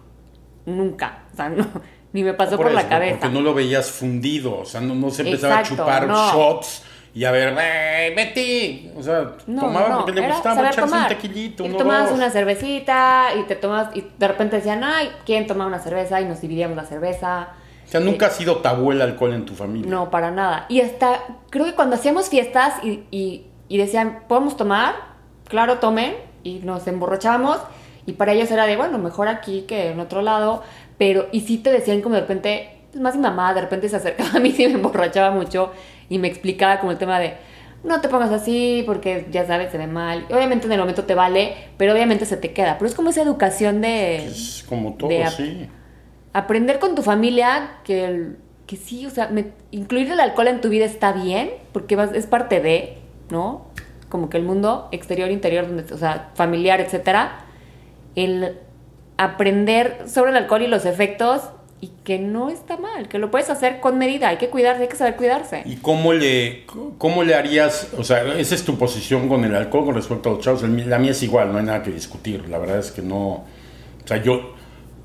Nunca, 0.65 1.23
o 1.33 1.35
sea, 1.35 1.49
no, 1.49 1.67
ni 2.13 2.23
me 2.23 2.33
pasó 2.33 2.57
por, 2.57 2.71
la 2.71 2.81
eso, 2.81 2.89
cabeza. 2.89 3.17
Porque 3.19 3.33
no 3.33 3.41
lo 3.41 3.53
veías 3.53 3.91
fundido, 3.91 4.59
o 4.59 4.65
sea, 4.65 4.81
no, 4.81 4.95
no 4.95 5.09
se 5.11 5.21
empezaba 5.23 5.59
Exacto, 5.59 5.83
a 5.83 5.85
chupar 5.85 6.07
no. 6.07 6.31
shots 6.33 6.83
y 7.13 7.23
a 7.23 7.31
ver, 7.31 7.55
"Ey, 7.57 8.13
Betty! 8.15 8.91
O 8.97 9.01
sea, 9.03 9.35
No, 9.47 9.61
tomaba 9.61 9.89
no, 9.89 9.95
porque 10.05 10.19
le 10.19 10.27
gustaba 10.27 10.61
echarse 10.61 10.81
tomar. 10.81 11.03
un 11.03 11.07
tequilito, 11.17 11.63
Y 11.63 11.69
uno, 11.69 11.77
tomabas 11.77 12.09
dos. 12.09 12.17
una 12.17 12.29
cervecita 12.31 13.27
y 13.39 13.43
te 13.43 13.55
tomas 13.55 13.95
y 13.95 14.03
de 14.17 14.27
repente 14.27 14.57
decían, 14.57 14.83
ay, 14.83 15.09
¿quién 15.25 15.45
toma 15.47 15.65
una 15.67 15.79
cerveza? 15.79 16.19
Y 16.19 16.25
nos 16.25 16.41
dividíamos 16.41 16.75
la 16.75 16.83
cerveza. 16.85 17.49
O 17.85 17.91
sea, 17.91 17.99
nunca 17.99 18.27
ha 18.27 18.29
sido 18.31 18.57
tabú 18.57 18.91
el 18.91 19.01
alcohol 19.01 19.33
en 19.33 19.45
tu 19.45 19.53
familia. 19.53 19.89
No, 19.89 20.09
para 20.09 20.31
nada. 20.31 20.65
Y 20.69 20.81
hasta, 20.81 21.19
creo 21.49 21.65
que 21.65 21.73
cuando 21.73 21.95
hacíamos 21.95 22.29
fiestas 22.29 22.73
y, 22.83 23.03
y- 23.11 23.45
y 23.67 23.77
decían, 23.77 24.19
¿podemos 24.27 24.57
tomar? 24.57 24.95
Claro, 25.47 25.77
tomen. 25.79 26.13
Y 26.43 26.59
nos 26.59 26.87
emborrachábamos. 26.87 27.57
Y 28.05 28.13
para 28.13 28.33
ellos 28.33 28.51
era 28.51 28.65
de, 28.67 28.75
bueno, 28.77 28.97
mejor 28.99 29.27
aquí 29.27 29.61
que 29.67 29.89
en 29.91 29.99
otro 29.99 30.21
lado. 30.21 30.63
Pero, 30.97 31.27
y 31.31 31.41
sí 31.41 31.57
te 31.57 31.71
decían 31.71 32.01
como 32.01 32.15
de 32.15 32.21
repente, 32.21 32.69
pues 32.91 33.01
más 33.01 33.15
mi 33.15 33.21
mamá 33.21 33.53
de 33.53 33.61
repente 33.61 33.89
se 33.89 33.95
acercaba 33.95 34.29
a 34.35 34.39
mí 34.39 34.53
y 34.57 34.67
me 34.67 34.73
emborrachaba 34.73 35.31
mucho. 35.31 35.71
Y 36.09 36.19
me 36.19 36.27
explicaba 36.27 36.79
como 36.79 36.91
el 36.91 36.97
tema 36.99 37.19
de, 37.19 37.33
no 37.83 38.01
te 38.01 38.09
pongas 38.09 38.31
así 38.31 38.83
porque 38.85 39.27
ya 39.31 39.45
sabes, 39.47 39.71
se 39.71 39.77
ve 39.77 39.87
mal. 39.87 40.25
Y 40.29 40.33
obviamente 40.33 40.65
en 40.67 40.73
el 40.73 40.79
momento 40.79 41.03
te 41.03 41.15
vale, 41.15 41.55
pero 41.77 41.93
obviamente 41.93 42.25
se 42.25 42.37
te 42.37 42.51
queda. 42.53 42.77
Pero 42.77 42.87
es 42.89 42.95
como 42.95 43.09
esa 43.09 43.21
educación 43.23 43.81
de... 43.81 44.25
Es 44.27 44.63
como 44.69 44.93
todo, 44.93 45.09
de- 45.09 45.27
sí. 45.27 45.67
Aprender 46.37 46.79
con 46.79 46.95
tu 46.95 47.01
familia 47.01 47.77
que, 47.83 48.05
el- 48.05 48.37
que 48.67 48.75
sí, 48.77 49.05
o 49.05 49.09
sea, 49.09 49.29
incluir 49.71 50.11
el 50.11 50.19
alcohol 50.19 50.47
en 50.47 50.59
tu 50.61 50.69
vida 50.69 50.85
está 50.85 51.11
bien, 51.13 51.49
porque 51.71 51.95
vas- 51.95 52.13
es 52.13 52.25
parte 52.27 52.59
de, 52.61 52.97
¿no? 53.29 53.65
Como 54.09 54.29
que 54.29 54.37
el 54.37 54.43
mundo 54.43 54.87
exterior, 54.91 55.31
interior, 55.31 55.67
donde, 55.67 55.91
o 55.93 55.97
sea, 55.97 56.31
familiar, 56.35 56.81
etcétera. 56.81 57.45
El 58.15 58.57
aprender 59.17 60.03
sobre 60.07 60.31
el 60.31 60.37
alcohol 60.37 60.61
y 60.63 60.67
los 60.67 60.85
efectos 60.85 61.41
y 61.81 61.91
que 62.03 62.19
no 62.19 62.49
está 62.49 62.77
mal, 62.77 63.07
que 63.07 63.19
lo 63.19 63.29
puedes 63.31 63.49
hacer 63.49 63.79
con 63.79 63.97
medida, 63.97 64.29
hay 64.29 64.37
que 64.37 64.49
cuidarse, 64.49 64.83
hay 64.83 64.87
que 64.87 64.95
saber 64.95 65.15
cuidarse. 65.15 65.61
¿Y 65.65 65.75
cómo 65.77 66.13
le, 66.13 66.65
cómo 66.97 67.23
le 67.23 67.35
harías? 67.35 67.89
O 67.97 68.03
sea, 68.03 68.23
esa 68.37 68.55
es 68.55 68.63
tu 68.65 68.77
posición 68.77 69.29
con 69.29 69.43
el 69.45 69.55
alcohol 69.55 69.85
con 69.85 69.95
respecto 69.95 70.29
a 70.29 70.33
los 70.33 70.41
chavos. 70.41 70.63
La 70.63 70.97
mía 70.99 71.11
es 71.11 71.21
igual, 71.23 71.51
no 71.51 71.59
hay 71.59 71.65
nada 71.65 71.83
que 71.83 71.91
discutir. 71.91 72.47
La 72.49 72.57
verdad 72.57 72.79
es 72.79 72.91
que 72.91 73.01
no. 73.01 73.17
O 73.27 74.07
sea, 74.07 74.17
yo. 74.21 74.54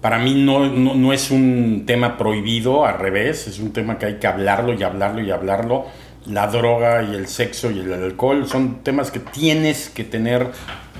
Para 0.01 0.19
mí 0.19 0.35
no, 0.35 0.67
no, 0.67 0.95
no 0.95 1.13
es 1.13 1.31
un 1.31 1.85
tema 1.87 2.17
prohibido, 2.17 2.87
al 2.87 2.99
revés, 2.99 3.47
es 3.47 3.59
un 3.59 3.73
tema 3.73 3.99
que 3.99 4.07
hay 4.07 4.15
que 4.15 4.27
hablarlo 4.27 4.73
y 4.73 4.83
hablarlo 4.83 5.21
y 5.21 5.31
hablarlo. 5.31 5.87
La 6.27 6.47
droga 6.47 7.03
y 7.03 7.15
el 7.15 7.29
sexo 7.29 7.71
y 7.71 7.81
el 7.81 7.93
alcohol 7.93 8.47
son 8.49 8.83
temas 8.83 9.11
que 9.11 9.21
tienes 9.21 9.91
que 9.91 10.05
tener 10.05 10.49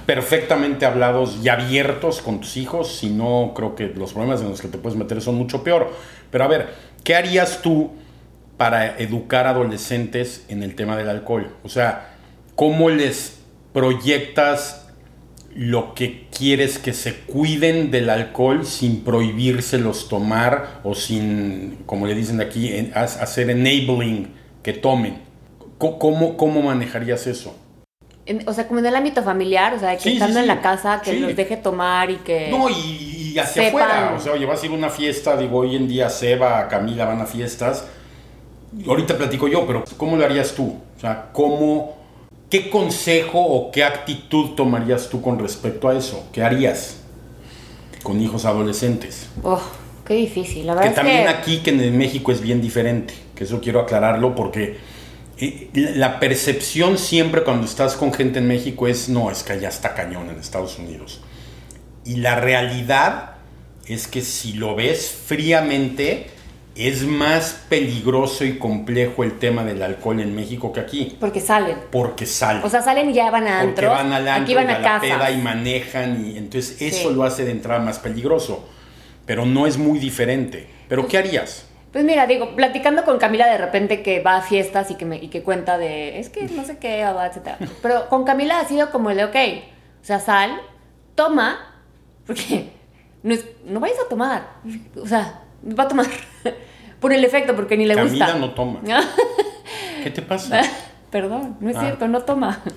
perfectamente 0.07 0.87
hablados 0.87 1.39
y 1.43 1.49
abiertos 1.49 2.21
con 2.21 2.41
tus 2.41 2.57
hijos, 2.57 2.97
si 2.97 3.11
no 3.11 3.53
creo 3.55 3.75
que 3.75 3.87
los 3.89 4.13
problemas 4.13 4.41
en 4.41 4.49
los 4.49 4.61
que 4.61 4.69
te 4.69 4.77
puedes 4.77 4.99
meter 4.99 5.23
son 5.23 5.37
mucho 5.37 5.63
peor. 5.63 5.93
Pero 6.31 6.45
a 6.45 6.49
ver, 6.49 6.75
¿qué 7.05 7.15
harías 7.15 7.63
tú 7.63 7.93
para 8.57 8.99
educar 8.99 9.47
adolescentes 9.47 10.45
en 10.49 10.63
el 10.63 10.75
tema 10.75 10.97
del 10.97 11.09
alcohol? 11.09 11.55
O 11.63 11.69
sea, 11.69 12.17
¿cómo 12.57 12.91
les 12.91 13.41
proyectas 13.73 14.80
lo 15.55 15.95
que 15.95 16.27
quieres 16.37 16.79
que 16.79 16.93
se 16.93 17.15
cuiden 17.15 17.91
del 17.91 18.09
alcohol 18.11 18.65
sin 18.65 19.03
prohibírselos 19.03 20.09
tomar 20.09 20.81
o 20.85 20.95
sin, 20.95 21.79
como 21.87 22.07
le 22.07 22.15
dicen 22.15 22.41
aquí, 22.41 22.73
en- 22.73 22.93
ha- 22.95 23.03
hacer 23.03 23.51
enabling 23.51 24.29
que 24.63 24.73
tomen? 24.73 25.19
¿Cómo, 25.79 26.37
cómo 26.37 26.63
manejarías 26.63 27.27
eso? 27.27 27.57
En- 28.27 28.47
o 28.49 28.53
sea, 28.53 28.69
como 28.69 28.79
en 28.81 28.87
el 28.87 28.95
ámbito 28.95 29.23
familiar, 29.23 29.75
o 29.75 29.79
sea, 29.81 29.95
que 29.97 30.03
Sí, 30.03 30.11
sí, 30.11 30.15
estando 30.17 30.39
en 30.39 30.45
sí. 30.45 30.49
la 30.49 30.61
casa, 30.61 31.01
que 31.03 31.13
Sí. 31.13 31.19
los 31.21 31.35
deje 31.35 31.57
tomar 31.57 32.11
y 32.11 32.17
que... 32.17 32.49
No, 32.51 32.69
y, 32.69 33.33
y 33.35 33.39
hacia 33.39 33.65
sepan. 33.65 33.83
afuera. 33.83 34.15
O 34.17 34.21
sea, 34.21 34.33
oye, 34.33 34.47
vas 34.47 34.63
a 34.63 34.67
ir 34.67 34.73
a 34.73 34.75
una 34.75 34.91
fiesta, 34.91 35.37
digo, 35.37 35.59
hoy 35.59 35.75
en 35.75 35.89
día 35.89 36.11
Seba, 36.11 36.69
Camila 36.69 37.07
van 37.07 37.21
a 37.23 37.27
fiestas. 37.27 37.87
Ahorita 38.87 39.17
platico 39.19 39.49
yo, 39.49 39.67
pero 39.67 39.85
¿cómo 39.97 40.17
lo 40.17 40.25
harías 40.25 40.53
tú? 40.55 40.77
O 40.97 41.01
sea, 41.01 41.31
¿cómo, 41.33 41.97
qué 42.51 42.69
consejo 42.69 43.41
o 43.41 43.71
qué 43.71 43.85
actitud 43.85 44.51
tomarías 44.51 45.09
tú 45.09 45.23
con 45.23 45.39
respecto 45.39 45.89
a 45.89 45.97
eso? 45.97 46.29
¿Qué 46.33 46.43
harías 46.43 46.99
con 48.03 48.21
hijos 48.21 48.45
adolescentes? 48.45 49.29
Oh, 49.43 49.61
qué 50.05 50.15
difícil, 50.15 50.67
la 50.67 50.75
Que 50.75 50.81
verdad 50.81 50.95
también 50.95 51.19
es 51.21 51.25
que... 51.25 51.31
aquí 51.31 51.59
que 51.59 51.71
en 51.71 51.97
México 51.97 52.33
es 52.33 52.41
bien 52.41 52.61
diferente, 52.61 53.15
que 53.35 53.45
eso 53.45 53.61
quiero 53.61 53.81
aclararlo 53.81 54.35
porque 54.35 54.79
eh, 55.39 55.71
la 55.73 56.21
percepción 56.21 56.99
siempre 56.99 57.45
cuando 57.45 57.67
estás 57.67 57.95
con 57.95 58.13
gente 58.13 58.41
en 58.41 58.49
México 58.49 58.89
es, 58.89 59.09
no, 59.09 59.31
es 59.31 59.43
que 59.43 59.53
allá 59.55 59.69
está 59.69 59.95
cañón 59.95 60.29
en 60.29 60.39
Estados 60.39 60.79
Unidos. 60.79 61.23
Y 62.05 62.17
la 62.17 62.35
realidad 62.35 63.37
es 63.87 64.09
que 64.09 64.23
si 64.23 64.55
lo 64.55 64.75
ves 64.75 65.09
fríamente, 65.09 66.31
es 66.89 67.03
más 67.05 67.65
peligroso 67.69 68.45
y 68.45 68.59
complejo 68.59 69.25
el 69.25 69.39
tema 69.39 69.65
del 69.65 69.83
alcohol 69.83 70.21
en 70.21 70.35
México 70.35 70.73
que 70.73 70.81
aquí, 70.81 71.17
Porque 71.21 71.41
salen. 71.41 71.77
porque 71.91 72.27
sale. 72.27 72.61
O 72.65 72.69
sea, 72.69 72.83
salen 72.83 73.11
y 73.11 73.13
ya 73.13 73.31
van 73.31 73.47
a 73.47 73.63
porque 73.63 73.69
antros. 73.87 73.91
van 73.93 74.13
al 74.13 74.29
antro 74.29 74.43
aquí 74.45 74.55
van 74.55 74.69
y 74.69 74.73
a, 74.73 74.79
la 74.79 74.83
casa. 74.83 75.01
peda 75.01 75.31
y 75.31 75.39
manejan 75.39 76.25
y 76.27 76.39
entonces 76.39 76.81
eso 76.83 77.09
Sí. 77.11 77.15
lo 77.15 77.25
hace 77.25 77.45
de 77.45 77.51
entrada 77.53 77.81
más 77.81 77.99
peligroso. 77.99 78.69
Pero 79.27 79.47
no 79.47 79.67
es 79.67 79.79
muy 79.79 79.99
diferente. 79.99 80.69
¿Pero 80.89 81.07
qué 81.07 81.19
harías? 81.19 81.67
Pues 81.93 82.05
mira, 82.05 82.27
digo, 82.27 82.55
platicando 82.57 83.05
con 83.05 83.19
Camila 83.19 83.47
de 83.49 83.59
repente 83.59 84.03
que 84.03 84.21
va 84.21 84.37
a 84.37 84.43
fiestas 84.43 84.91
y 84.91 84.95
que, 84.95 85.05
me, 85.05 85.17
y 85.17 85.29
que 85.29 85.43
cuenta 85.43 85.77
de, 85.79 86.19
es 86.21 86.29
que 86.31 86.43
no 86.49 86.65
sé 86.65 86.79
qué, 86.79 87.01
etcétera. 87.03 87.59
Pero 87.83 88.09
con 88.09 88.25
Camila 88.25 88.61
ha 88.61 88.65
sido 88.65 88.91
como 88.91 89.11
el 89.11 89.17
de, 89.17 89.25
ok, 89.25 89.37
o 90.03 90.05
sea, 90.05 90.21
sal, 90.21 90.61
toma, 91.17 91.75
porque 92.27 92.71
no, 93.23 93.35
es- 93.35 93.45
no 93.67 93.81
vayas 93.81 93.99
a 94.05 94.09
tomar. 94.09 94.49
O 95.01 95.07
sea, 95.07 95.43
va 95.79 95.85
a 95.85 95.89
tomar 95.89 96.07
por 97.01 97.13
el 97.13 97.25
efecto, 97.25 97.57
porque 97.57 97.77
ni 97.77 97.87
le 97.87 97.95
Camila 97.95 98.27
gusta. 98.27 98.39
no 98.39 98.51
toma. 98.53 98.81
¿Qué 100.05 100.11
te 100.11 100.23
pasa? 100.23 100.63
Perdón, 101.11 101.57
no 101.61 101.71
es 101.71 101.77
Ah. 101.77 101.81
cierto, 101.81 102.09
no 102.09 102.21
toma. 102.23 102.61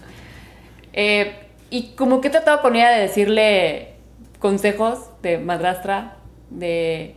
Eh, 0.93 1.33
y 1.71 1.93
como 1.95 2.21
que 2.21 2.27
he 2.27 2.31
tratado 2.31 2.61
con 2.61 2.75
ella 2.75 2.91
de 2.91 3.01
decirle 3.01 3.93
consejos 4.39 5.09
de 5.23 5.39
madrastra, 5.39 6.17
de 6.51 7.15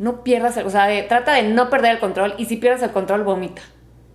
no 0.00 0.24
pierdas, 0.24 0.56
el- 0.56 0.66
o 0.66 0.70
sea, 0.70 0.86
de, 0.88 1.02
trata 1.04 1.34
de 1.34 1.44
no 1.44 1.70
perder 1.70 1.92
el 1.92 1.98
control 2.00 2.34
y 2.38 2.46
si 2.46 2.56
pierdes 2.56 2.82
el 2.82 2.90
control, 2.90 3.22
vomita. 3.22 3.62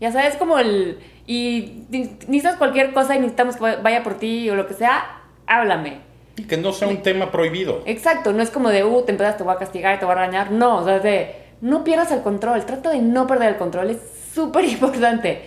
Ya 0.02 0.12
sabes, 0.12 0.36
como 0.36 0.60
el... 0.60 1.00
Y 1.26 1.86
ni- 1.90 2.04
necesitas 2.28 2.56
cualquier 2.58 2.92
cosa 2.94 3.16
y 3.16 3.20
necesitamos 3.20 3.56
que 3.56 3.62
vaya 3.82 4.04
por 4.04 4.16
ti 4.18 4.50
o 4.50 4.56
lo 4.56 4.68
que 4.68 4.74
sea, 4.74 5.22
háblame. 5.46 6.00
Y 6.36 6.44
que 6.44 6.58
no 6.58 6.74
sea 6.74 6.90
un 6.90 7.02
tema 7.02 7.32
prohibido. 7.32 7.82
Exacto, 7.86 8.34
no 8.34 8.44
es 8.44 8.50
como 8.52 8.70
de, 8.70 8.84
uh, 8.84 9.04
te 9.04 9.12
empiezas, 9.12 9.38
te 9.38 9.44
voy 9.44 9.54
a 9.56 9.58
castigar, 9.58 10.00
te 10.00 10.06
voy 10.06 10.12
a 10.14 10.16
regañar. 10.18 10.52
No, 10.52 10.80
o 10.80 10.84
sea, 10.84 10.98
es 10.98 11.04
de, 11.04 11.36
no 11.62 11.84
pierdas 11.84 12.12
el 12.12 12.22
control, 12.22 12.66
trata 12.66 12.92
de 12.92 13.02
no 13.02 13.28
perder 13.28 13.50
el 13.50 13.58
control, 13.58 13.90
es 13.90 14.00
súper 14.34 14.66
importante. 14.70 15.44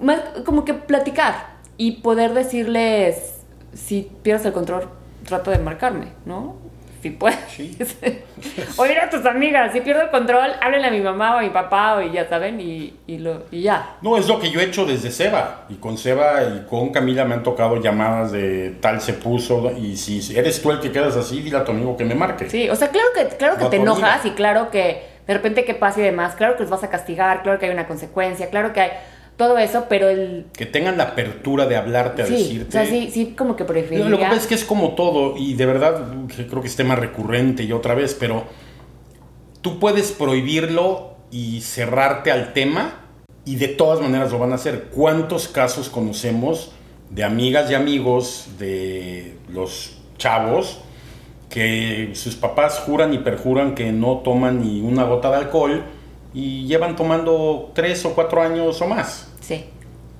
Más 0.00 0.20
como 0.44 0.64
que 0.64 0.74
platicar 0.74 1.56
y 1.76 2.00
poder 2.02 2.32
decirles, 2.34 3.34
si 3.74 4.10
pierdes 4.22 4.46
el 4.46 4.52
control, 4.52 4.88
trata 5.24 5.50
de 5.50 5.58
marcarme, 5.58 6.08
¿no? 6.24 6.56
Si 7.06 7.10
puedes. 7.10 7.38
Sí. 7.48 7.78
o 8.76 8.84
ir 8.84 8.98
a 8.98 9.08
tus 9.08 9.24
amigas, 9.24 9.72
si 9.72 9.80
pierdo 9.80 10.02
el 10.02 10.10
control, 10.10 10.50
háblenle 10.60 10.88
a 10.88 10.90
mi 10.90 11.00
mamá 11.00 11.36
o 11.36 11.38
a 11.38 11.42
mi 11.42 11.50
papá, 11.50 11.94
o 11.94 12.02
y 12.02 12.10
ya 12.10 12.28
saben, 12.28 12.60
y, 12.60 12.94
y, 13.06 13.18
lo, 13.18 13.44
y 13.52 13.62
ya. 13.62 13.94
No, 14.02 14.16
es 14.16 14.26
lo 14.26 14.40
que 14.40 14.50
yo 14.50 14.58
he 14.58 14.64
hecho 14.64 14.84
desde 14.84 15.12
Seba. 15.12 15.66
Y 15.68 15.74
con 15.76 15.98
Seba 15.98 16.42
y 16.42 16.66
con 16.68 16.90
Camila 16.90 17.24
me 17.24 17.34
han 17.34 17.44
tocado 17.44 17.80
llamadas 17.80 18.32
de 18.32 18.70
tal 18.80 19.00
se 19.00 19.12
puso. 19.12 19.70
Y 19.78 19.96
si 19.96 20.36
eres 20.36 20.60
tú 20.60 20.72
el 20.72 20.80
que 20.80 20.90
quedas 20.90 21.16
así, 21.16 21.42
dile 21.42 21.58
a 21.58 21.64
tu 21.64 21.70
amigo 21.70 21.96
que 21.96 22.04
me 22.04 22.16
marque. 22.16 22.50
Sí, 22.50 22.68
o 22.68 22.74
sea, 22.74 22.88
claro 22.88 23.06
que, 23.14 23.36
claro 23.36 23.56
que 23.56 23.62
No 23.62 23.70
te 23.70 23.76
enojas 23.76 24.20
amiga. 24.22 24.34
y 24.34 24.36
claro 24.36 24.70
que 24.72 25.06
de 25.28 25.34
repente 25.34 25.64
que 25.64 25.74
pase 25.74 26.00
y 26.00 26.04
demás, 26.04 26.34
claro 26.34 26.56
que 26.56 26.62
los 26.62 26.70
vas 26.70 26.82
a 26.82 26.90
castigar, 26.90 27.44
claro 27.44 27.60
que 27.60 27.66
hay 27.66 27.72
una 27.72 27.86
consecuencia, 27.86 28.50
claro 28.50 28.72
que 28.72 28.80
hay 28.80 28.90
todo 29.36 29.58
eso, 29.58 29.86
pero 29.88 30.08
el... 30.08 30.46
Que 30.56 30.66
tengan 30.66 30.96
la 30.96 31.04
apertura 31.04 31.66
de 31.66 31.76
hablarte, 31.76 32.22
a 32.22 32.26
Sí, 32.26 32.32
decirte. 32.32 32.68
o 32.68 32.72
sea, 32.72 32.86
sí, 32.86 33.10
sí, 33.12 33.34
como 33.36 33.54
que 33.56 33.64
preferiría... 33.64 34.08
Lo, 34.08 34.18
que 34.18 34.24
pasa 34.24 34.36
es 34.36 34.46
que 34.46 34.54
es 34.54 34.64
como 34.64 34.94
todo, 34.94 35.36
y 35.36 35.54
de 35.54 35.66
verdad 35.66 36.06
que 36.34 36.46
creo 36.46 36.62
que 36.62 36.68
es 36.68 36.76
tema 36.76 36.96
recurrente 36.96 37.62
y 37.62 37.72
otra 37.72 37.94
vez, 37.94 38.16
pero 38.18 38.44
tú 39.60 39.78
puedes 39.78 40.12
prohibirlo 40.12 41.16
y 41.30 41.60
cerrarte 41.60 42.30
al 42.30 42.52
tema, 42.52 43.02
y 43.44 43.56
de 43.56 43.68
todas 43.68 44.00
maneras 44.00 44.32
lo 44.32 44.38
van 44.38 44.52
a 44.52 44.56
hacer. 44.56 44.88
¿Cuántos 44.92 45.48
casos 45.48 45.88
conocemos 45.88 46.72
de 47.10 47.22
amigas 47.22 47.70
y 47.70 47.74
amigos 47.74 48.48
de 48.58 49.36
los 49.52 49.98
chavos 50.18 50.80
que 51.48 52.10
sus 52.14 52.34
papás 52.34 52.80
juran 52.80 53.14
y 53.14 53.18
perjuran 53.18 53.74
que 53.74 53.92
no 53.92 54.18
toman 54.18 54.62
ni 54.62 54.80
una 54.80 55.04
gota 55.04 55.30
de 55.30 55.36
alcohol 55.36 55.84
y 56.36 56.66
llevan 56.66 56.96
tomando 56.96 57.70
tres 57.72 58.04
o 58.04 58.14
cuatro 58.14 58.42
años 58.42 58.82
o 58.82 58.86
más? 58.86 59.26
Sí, 59.40 59.64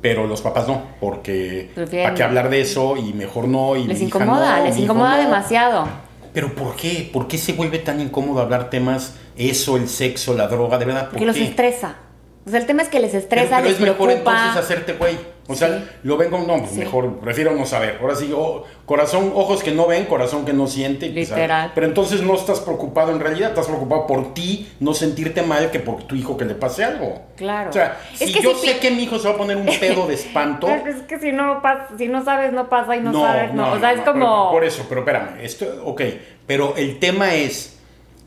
Pero 0.00 0.26
los 0.26 0.40
papás 0.40 0.66
no, 0.66 0.82
porque 0.98 1.70
¿para 1.74 2.14
qué 2.14 2.22
hablar 2.22 2.48
de 2.48 2.62
eso? 2.62 2.96
Y 2.96 3.12
mejor 3.12 3.48
no. 3.48 3.76
Y 3.76 3.84
les 3.84 3.98
hija 3.98 4.06
incomoda, 4.06 4.60
no, 4.60 4.64
les 4.64 4.78
incomoda 4.78 5.16
no. 5.16 5.22
demasiado. 5.24 5.88
Pero 6.32 6.54
¿por 6.54 6.74
qué? 6.74 7.10
¿Por 7.12 7.28
qué 7.28 7.36
se 7.36 7.52
vuelve 7.52 7.80
tan 7.80 8.00
incómodo 8.00 8.40
hablar 8.40 8.70
temas, 8.70 9.16
eso, 9.36 9.76
el 9.76 9.90
sexo, 9.90 10.32
la 10.32 10.48
droga? 10.48 10.78
De 10.78 10.86
verdad, 10.86 11.02
¿por 11.02 11.10
Porque 11.10 11.26
los 11.26 11.36
estresa. 11.36 11.96
O 12.46 12.50
sea, 12.50 12.60
el 12.60 12.66
tema 12.66 12.82
es 12.82 12.88
que 12.88 13.00
les 13.00 13.10
Pero, 13.10 13.22
estresa, 13.22 13.56
pero 13.56 13.68
les 13.68 13.74
es 13.74 13.80
mejor 13.80 14.10
entonces 14.12 14.56
hacerte 14.56 14.92
güey. 14.92 15.18
O 15.48 15.54
sea, 15.54 15.84
lo 16.04 16.16
vengo, 16.16 16.38
no, 16.38 16.58
pues 16.58 16.70
Sí. 16.70 16.78
mejor, 16.78 17.18
prefiero 17.18 17.52
no 17.52 17.66
saber. 17.66 17.98
Ahora 18.00 18.14
sí, 18.14 18.32
oh, 18.36 18.64
corazón, 18.84 19.32
ojos 19.34 19.62
que 19.62 19.72
no 19.72 19.86
ven, 19.86 20.04
corazón 20.06 20.44
que 20.44 20.52
no 20.52 20.66
siente. 20.66 21.08
Literal. 21.08 21.72
pero 21.74 21.86
entonces 21.86 22.22
no 22.22 22.34
estás 22.34 22.60
preocupado 22.60 23.12
en 23.12 23.20
realidad, 23.20 23.50
estás 23.50 23.66
preocupado 23.66 24.06
por 24.06 24.34
ti, 24.34 24.68
no 24.80 24.94
sentirte 24.94 25.42
mal 25.42 25.70
que 25.70 25.80
por 25.80 26.04
tu 26.04 26.14
hijo 26.14 26.36
que 26.36 26.44
le 26.44 26.54
pase 26.54 26.84
algo. 26.84 27.20
Claro. 27.36 27.70
O 27.70 27.72
sea, 27.72 27.98
Es 28.12 28.28
si 28.28 28.32
que 28.32 28.42
yo 28.42 28.54
si 28.54 28.68
sé 28.68 28.78
que 28.78 28.90
mi 28.92 29.04
hijo 29.04 29.18
se 29.18 29.28
va 29.28 29.34
a 29.34 29.38
poner 29.38 29.56
un 29.56 29.66
pedo 29.80 30.06
de 30.06 30.14
espanto. 30.14 30.68
Es 30.86 31.02
que 31.02 31.18
si 31.18 31.32
no, 31.32 31.60
pasa, 31.62 31.88
si 31.98 32.06
no 32.08 32.24
sabes, 32.24 32.52
no 32.52 32.68
pasa 32.68 32.96
y 32.96 33.00
no, 33.00 33.12
sabes, 33.12 33.52
no. 33.54 33.72
O 33.72 33.78
sea, 33.80 33.92
es 33.92 33.98
no, 33.98 34.04
como... 34.04 34.20
pero 34.20 34.50
Por 34.52 34.64
eso, 34.64 34.84
pero 34.88 35.00
espérame, 35.00 35.40
esto, 35.42 35.66
ok, 35.84 36.02
pero 36.46 36.74
el 36.76 36.98
tema 36.98 37.34
es, 37.34 37.78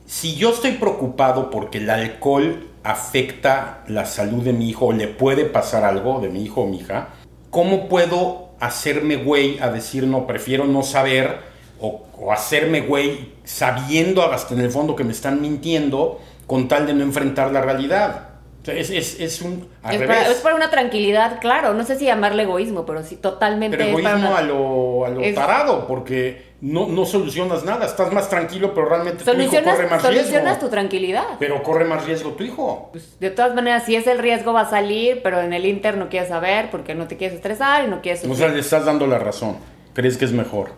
si 0.06 0.36
yo 0.36 0.52
estoy 0.52 0.72
preocupado 0.74 1.50
porque 1.50 1.78
el 1.80 1.90
alcohol 1.90 2.66
afecta 2.90 3.84
la 3.88 4.06
salud 4.06 4.44
de 4.44 4.52
mi 4.52 4.68
hijo 4.68 4.88
o 4.88 4.92
le 4.92 5.08
puede 5.08 5.46
pasar 5.46 5.84
algo 5.84 6.20
de 6.22 6.30
mi 6.30 6.44
hijo 6.44 6.62
o 6.62 6.68
mi 6.68 6.78
hija, 6.78 7.10
¿cómo 7.52 7.88
puedo 7.88 8.50
hacerme 8.60 9.18
güey 9.18 9.60
a 9.60 9.70
decir 9.70 10.08
no, 10.08 10.26
prefiero 10.26 10.66
no 10.66 10.82
saber 10.82 11.38
o, 11.80 12.08
o 12.18 12.32
hacerme 12.32 12.82
güey 12.82 13.34
sabiendo 13.44 14.24
hasta 14.24 14.56
en 14.56 14.62
el 14.62 14.72
fondo 14.72 14.96
que 14.96 15.04
me 15.04 15.12
están 15.12 15.40
mintiendo 15.40 16.20
con 16.48 16.68
tal 16.68 16.88
de 16.88 16.96
no 16.96 17.04
enfrentar 17.04 17.52
la 17.52 17.62
realidad? 17.62 18.29
Es, 18.72 18.90
es, 18.90 19.20
es 19.20 19.42
un... 19.42 19.68
Al 19.84 19.96
Es 19.96 20.00
revés. 20.02 20.18
para, 20.18 20.30
es 20.32 20.38
para 20.40 20.56
una 20.56 20.70
tranquilidad, 20.70 21.40
claro. 21.40 21.74
No 21.74 21.84
sé 21.86 21.98
si 21.98 22.06
llamarle 22.06 22.44
egoísmo, 22.44 22.86
pero 22.86 23.04
sí, 23.04 23.16
totalmente 23.16 23.78
Pero 23.78 23.90
egoísmo 23.90 24.12
una- 24.30 24.38
a 24.38 24.42
lo, 24.42 25.06
a 25.06 25.10
lo 25.10 25.34
tarado, 25.34 25.88
porque 25.88 26.50
no, 26.62 26.88
no 26.88 27.06
solucionas 27.06 27.64
nada. 27.66 27.86
Estás 27.86 28.12
más 28.12 28.30
tranquilo, 28.30 28.74
pero 28.74 28.88
realmente 28.90 29.24
tu 29.24 29.30
hijo 29.32 29.40
Solucionas, 29.40 29.76
corre 29.76 29.88
más 29.90 30.02
solucionas 30.02 30.44
riesgo. 30.44 30.60
tu 30.60 30.70
tranquilidad. 30.70 31.24
Pero 31.40 31.64
corre 31.64 31.86
más 31.86 32.06
riesgo 32.06 32.32
tu 32.32 32.44
hijo. 32.44 32.90
Pues, 32.92 33.20
de 33.20 33.30
todas 33.30 33.56
maneras, 33.56 33.84
si 33.86 33.96
es 33.96 34.08
el 34.08 34.20
riesgo 34.20 34.54
va 34.54 34.62
a 34.62 34.70
salir, 34.70 35.22
pero 35.24 35.42
en 35.42 35.54
el 35.54 35.66
Inter 35.66 35.98
no 35.98 36.10
quieres 36.10 36.30
saber 36.30 36.70
porque 36.72 36.96
no 36.96 37.08
te 37.08 37.18
quieres 37.18 37.36
estresar 37.36 37.86
y 37.86 37.88
no 37.90 38.02
quieres... 38.02 38.22
O 38.22 38.28
sufrir. 38.28 38.38
sea, 38.38 38.48
le 38.50 38.60
estás 38.60 38.86
dando 38.86 39.08
la 39.08 39.20
razón. 39.20 39.58
Crees 39.94 40.18
que 40.18 40.26
es 40.26 40.32
mejor. 40.32 40.72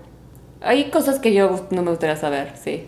Hay 0.64 0.92
cosas 0.92 1.18
que 1.20 1.34
yo 1.34 1.68
no 1.72 1.82
me 1.82 1.90
gustaría 1.90 2.16
saber, 2.16 2.54
sí. 2.62 2.88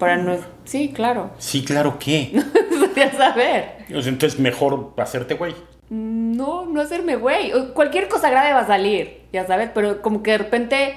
Para 0.00 0.16
no... 0.16 0.36
Sí, 0.64 0.92
claro. 0.92 1.30
Sí, 1.38 1.62
claro. 1.62 1.98
Me 2.06 2.42
gustaría 2.78 3.12
saber. 3.16 3.84
Entonces, 3.88 4.40
mejor 4.40 4.94
hacerte 4.96 5.34
güey. 5.34 5.54
No, 5.90 6.64
no 6.64 6.80
hacerme 6.80 7.16
güey. 7.16 7.52
Cualquier 7.74 8.08
cosa 8.08 8.30
grave 8.30 8.54
va 8.54 8.60
a 8.60 8.66
salir, 8.66 9.22
ya 9.32 9.46
sabes, 9.46 9.70
pero 9.74 10.00
como 10.00 10.22
que 10.22 10.32
de 10.32 10.38
repente 10.38 10.94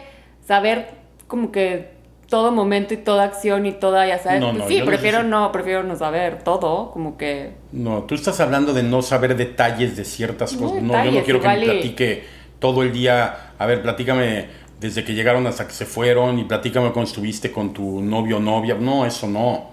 saber 0.48 0.88
como 1.27 1.51
que 1.51 1.91
todo 2.29 2.51
momento 2.51 2.93
y 2.93 2.98
toda 2.98 3.25
acción 3.25 3.65
y 3.65 3.74
toda, 3.74 4.07
ya 4.07 4.19
sabes. 4.19 4.39
No, 4.39 4.51
pues 4.51 4.63
no, 4.63 4.67
sí, 4.69 4.79
no 4.79 4.86
prefiero 4.86 5.17
sé 5.19 5.24
no, 5.25 5.51
prefiero 5.51 5.83
no 5.83 5.95
saber 5.98 6.41
todo, 6.43 6.91
como 6.91 7.17
que... 7.17 7.55
No, 7.72 8.03
tú 8.03 8.15
estás 8.15 8.39
hablando 8.39 8.74
de 8.74 8.83
no 8.83 9.01
saber 9.01 9.36
detalles 9.36 9.98
de 9.98 10.05
ciertas 10.05 10.53
No 10.53 10.67
cosas. 10.67 10.81
No, 10.81 11.03
yo 11.03 11.12
no 11.12 11.24
quiero 11.24 11.41
que 11.41 11.48
me 11.48 11.60
platique 11.60 12.24
todo 12.60 12.83
el 12.83 12.93
día. 12.93 13.51
A 13.60 13.65
ver, 13.65 13.81
platícame 13.81 14.48
desde 14.80 15.03
que 15.03 15.13
llegaron 15.13 15.48
hasta 15.48 15.68
que 15.68 15.74
se 15.74 15.86
fueron 15.86 16.39
y 16.39 16.44
platícame 16.44 16.92
cómo 16.92 17.06
estuviste 17.06 17.51
con 17.51 17.74
tu 17.74 18.01
novio 18.01 18.38
o 18.38 18.39
novia. 18.39 18.75
No, 18.75 19.06
eso 19.06 19.27
no. 19.27 19.72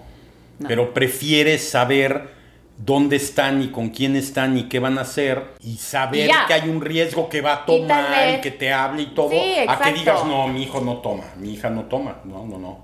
No. 0.59 0.67
Pero 0.67 0.93
prefieres 0.93 1.69
saber 1.69 2.29
dónde 2.77 3.15
están 3.15 3.61
y 3.61 3.69
con 3.69 3.89
quién 3.89 4.15
están 4.15 4.57
y 4.57 4.63
qué 4.63 4.79
van 4.79 4.97
a 4.97 5.01
hacer 5.01 5.53
y 5.59 5.77
saber 5.77 6.27
ya. 6.27 6.45
que 6.47 6.53
hay 6.53 6.69
un 6.69 6.81
riesgo 6.81 7.29
que 7.29 7.41
va 7.41 7.53
a 7.53 7.65
tomar 7.65 8.37
y, 8.37 8.41
que 8.41 8.51
te 8.51 8.73
hable 8.73 9.03
y 9.03 9.07
todo. 9.07 9.29
Sí, 9.29 9.55
a 9.67 9.79
que 9.79 9.93
digas, 9.93 10.25
no, 10.25 10.47
mi 10.47 10.63
hijo 10.63 10.81
no 10.81 10.97
toma, 10.97 11.25
mi 11.37 11.53
hija 11.53 11.69
no 11.69 11.85
toma. 11.85 12.21
No, 12.23 12.45
no, 12.45 12.57
no. 12.57 12.79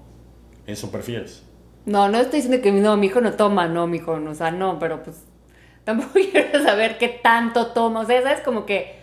Eso 0.65 0.91
prefieres. 0.91 1.43
No, 1.85 2.09
no 2.09 2.19
estoy 2.19 2.41
diciendo 2.41 2.61
que 2.61 2.71
no, 2.71 2.97
mi 2.97 3.07
hijo 3.07 3.21
no 3.21 3.33
toma, 3.33 3.67
no, 3.67 3.87
mi 3.87 3.97
hijo 3.97 4.19
no, 4.19 4.31
o 4.31 4.35
sea, 4.35 4.51
no, 4.51 4.77
pero 4.77 5.03
pues 5.03 5.23
tampoco 5.83 6.13
quiero 6.13 6.61
saber 6.63 6.97
qué 6.97 7.07
tanto 7.07 7.67
toma, 7.67 8.01
o 8.01 8.05
sea, 8.05 8.21
¿sabes? 8.21 8.41
Como 8.41 8.65
que... 8.65 8.96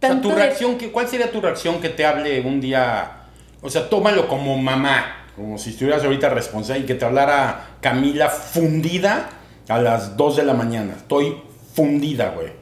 O 0.00 0.06
sea, 0.06 0.10
tanto 0.10 0.28
tu 0.30 0.34
de- 0.34 0.42
reacción, 0.42 0.78
¿qué- 0.78 0.90
¿cuál 0.90 1.06
sería 1.08 1.30
tu 1.30 1.40
reacción 1.40 1.80
que 1.80 1.90
te 1.90 2.06
hable 2.06 2.40
un 2.40 2.60
día? 2.60 3.18
O 3.60 3.68
sea, 3.68 3.88
tómalo 3.90 4.26
como 4.28 4.56
mamá, 4.56 5.26
como 5.36 5.58
si 5.58 5.70
estuvieras 5.70 6.02
ahorita 6.02 6.30
responsable 6.30 6.82
y 6.82 6.86
que 6.86 6.94
te 6.94 7.04
hablara 7.04 7.76
Camila 7.82 8.28
fundida 8.30 9.28
a 9.68 9.78
las 9.78 10.16
2 10.16 10.36
de 10.36 10.44
la 10.44 10.54
mañana. 10.54 10.94
Estoy 10.96 11.36
fundida, 11.74 12.30
güey. 12.30 12.52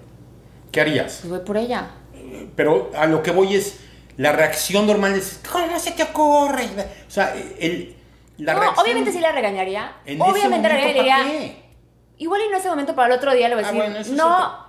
¿Qué 0.73 0.81
harías? 0.81 1.19
Pues 1.23 1.31
voy 1.31 1.41
por 1.41 1.57
ella. 1.57 1.91
Pero 2.57 2.91
a 2.97 3.07
lo 3.07 3.23
que 3.23 3.31
voy 3.31 3.55
es, 3.55 3.79
la 4.17 4.33
reacción 4.33 4.87
normal 4.87 5.15
es, 5.15 5.41
¿cómo 5.51 5.79
se 5.79 5.93
te 5.93 6.03
ocurre? 6.03 6.65
O 7.07 7.11
sea, 7.11 7.35
el, 7.61 7.95
la 8.39 8.55
no, 8.55 8.61
reacción... 8.61 8.85
obviamente 8.85 9.13
sí 9.13 9.21
la 9.21 9.31
regañaría. 9.33 9.93
En 10.05 10.21
ese 10.21 10.31
obviamente 10.31 10.69
la 10.69 10.75
regañaría. 10.75 11.17
¿para 11.17 11.31
qué? 11.31 11.63
Igual 12.19 12.41
y 12.47 12.51
no 12.51 12.59
ese 12.59 12.69
momento, 12.69 12.95
para 12.97 13.15
el 13.15 13.19
otro 13.19 13.33
día 13.33 13.49
le 13.49 13.55
voy 13.55 13.65
a 13.65 13.69
Ah, 13.69 13.71
decir, 13.73 13.85
bueno, 13.87 14.01
eso 14.01 14.11
es 14.11 14.17
no. 14.17 14.68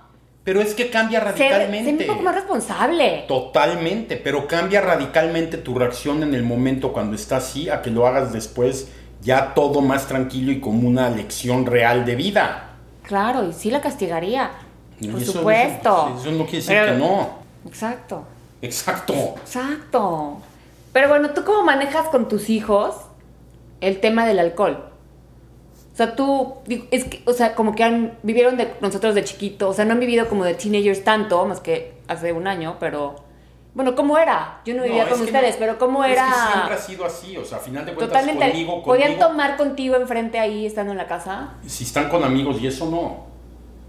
Pero 0.50 0.62
es 0.62 0.74
que 0.74 0.90
cambia 0.90 1.20
radicalmente. 1.20 1.96
sé 1.96 2.02
un 2.02 2.06
poco 2.08 2.22
más 2.24 2.34
responsable. 2.34 3.24
Totalmente, 3.28 4.16
pero 4.16 4.48
cambia 4.48 4.80
radicalmente 4.80 5.58
tu 5.58 5.78
reacción 5.78 6.24
en 6.24 6.34
el 6.34 6.42
momento 6.42 6.92
cuando 6.92 7.14
estás 7.14 7.44
así 7.44 7.68
a 7.68 7.82
que 7.82 7.90
lo 7.90 8.04
hagas 8.04 8.32
después 8.32 8.88
ya 9.22 9.54
todo 9.54 9.80
más 9.80 10.08
tranquilo 10.08 10.50
y 10.50 10.58
como 10.58 10.88
una 10.88 11.08
lección 11.08 11.66
real 11.66 12.04
de 12.04 12.16
vida. 12.16 12.70
Claro, 13.04 13.48
y 13.48 13.52
sí 13.52 13.70
la 13.70 13.80
castigaría. 13.80 14.50
Y 14.98 15.06
Por 15.06 15.22
eso- 15.22 15.34
supuesto. 15.34 16.14
Eso, 16.18 16.20
eso 16.28 16.30
no 16.36 16.42
quiere 16.46 16.56
decir 16.58 16.74
Pero- 16.80 16.92
que 16.94 16.98
no. 16.98 17.28
Exacto, 17.68 18.24
Exacto. 18.60 19.14
exacto. 19.40 20.38
Pero 20.92 21.08
bueno, 21.10 21.30
¿tú 21.30 21.44
cómo 21.44 21.62
manejas 21.62 22.08
con 22.08 22.26
tus 22.26 22.50
hijos 22.50 22.96
el 23.80 24.00
tema 24.00 24.26
del 24.26 24.40
alcohol? 24.40 24.89
O 26.00 26.02
sea, 26.02 26.16
tú, 26.16 26.54
digo, 26.64 26.86
es 26.90 27.04
que, 27.04 27.22
o 27.26 27.32
sea, 27.34 27.54
como 27.54 27.74
que 27.74 27.84
han, 27.84 28.16
vivieron 28.22 28.56
de 28.56 28.72
nosotros 28.80 29.14
de 29.14 29.22
chiquito, 29.22 29.68
o 29.68 29.74
sea, 29.74 29.84
no 29.84 29.92
han 29.92 30.00
vivido 30.00 30.30
como 30.30 30.44
de 30.44 30.54
teenagers 30.54 31.04
tanto, 31.04 31.44
más 31.44 31.60
que 31.60 31.92
hace 32.08 32.32
un 32.32 32.46
año, 32.46 32.76
pero, 32.80 33.16
bueno, 33.74 33.94
¿cómo 33.94 34.16
era? 34.16 34.62
Yo 34.64 34.72
no 34.74 34.82
vivía 34.84 35.02
es 35.02 35.10
con 35.10 35.20
ustedes, 35.20 35.56
no- 35.56 35.58
pero 35.58 35.78
¿cómo 35.78 36.02
es 36.02 36.12
era? 36.12 36.24
que 36.24 36.52
siempre 36.52 36.74
ha 36.74 36.78
sido 36.78 37.04
así, 37.04 37.36
o 37.36 37.44
sea, 37.44 37.58
a 37.58 37.60
final 37.60 37.84
de 37.84 37.92
cuentas 37.92 38.18
Totalmente. 38.18 38.50
conmigo, 38.50 38.82
¿Podían 38.82 39.08
contigo, 39.08 39.28
tomar 39.28 39.56
contigo 39.58 39.96
enfrente 39.96 40.38
ahí 40.38 40.64
estando 40.64 40.92
en 40.92 40.96
la 40.96 41.06
casa? 41.06 41.50
si 41.66 41.84
están 41.84 42.08
con 42.08 42.24
amigos 42.24 42.56
y 42.62 42.66
eso 42.66 42.88
no. 42.88 43.26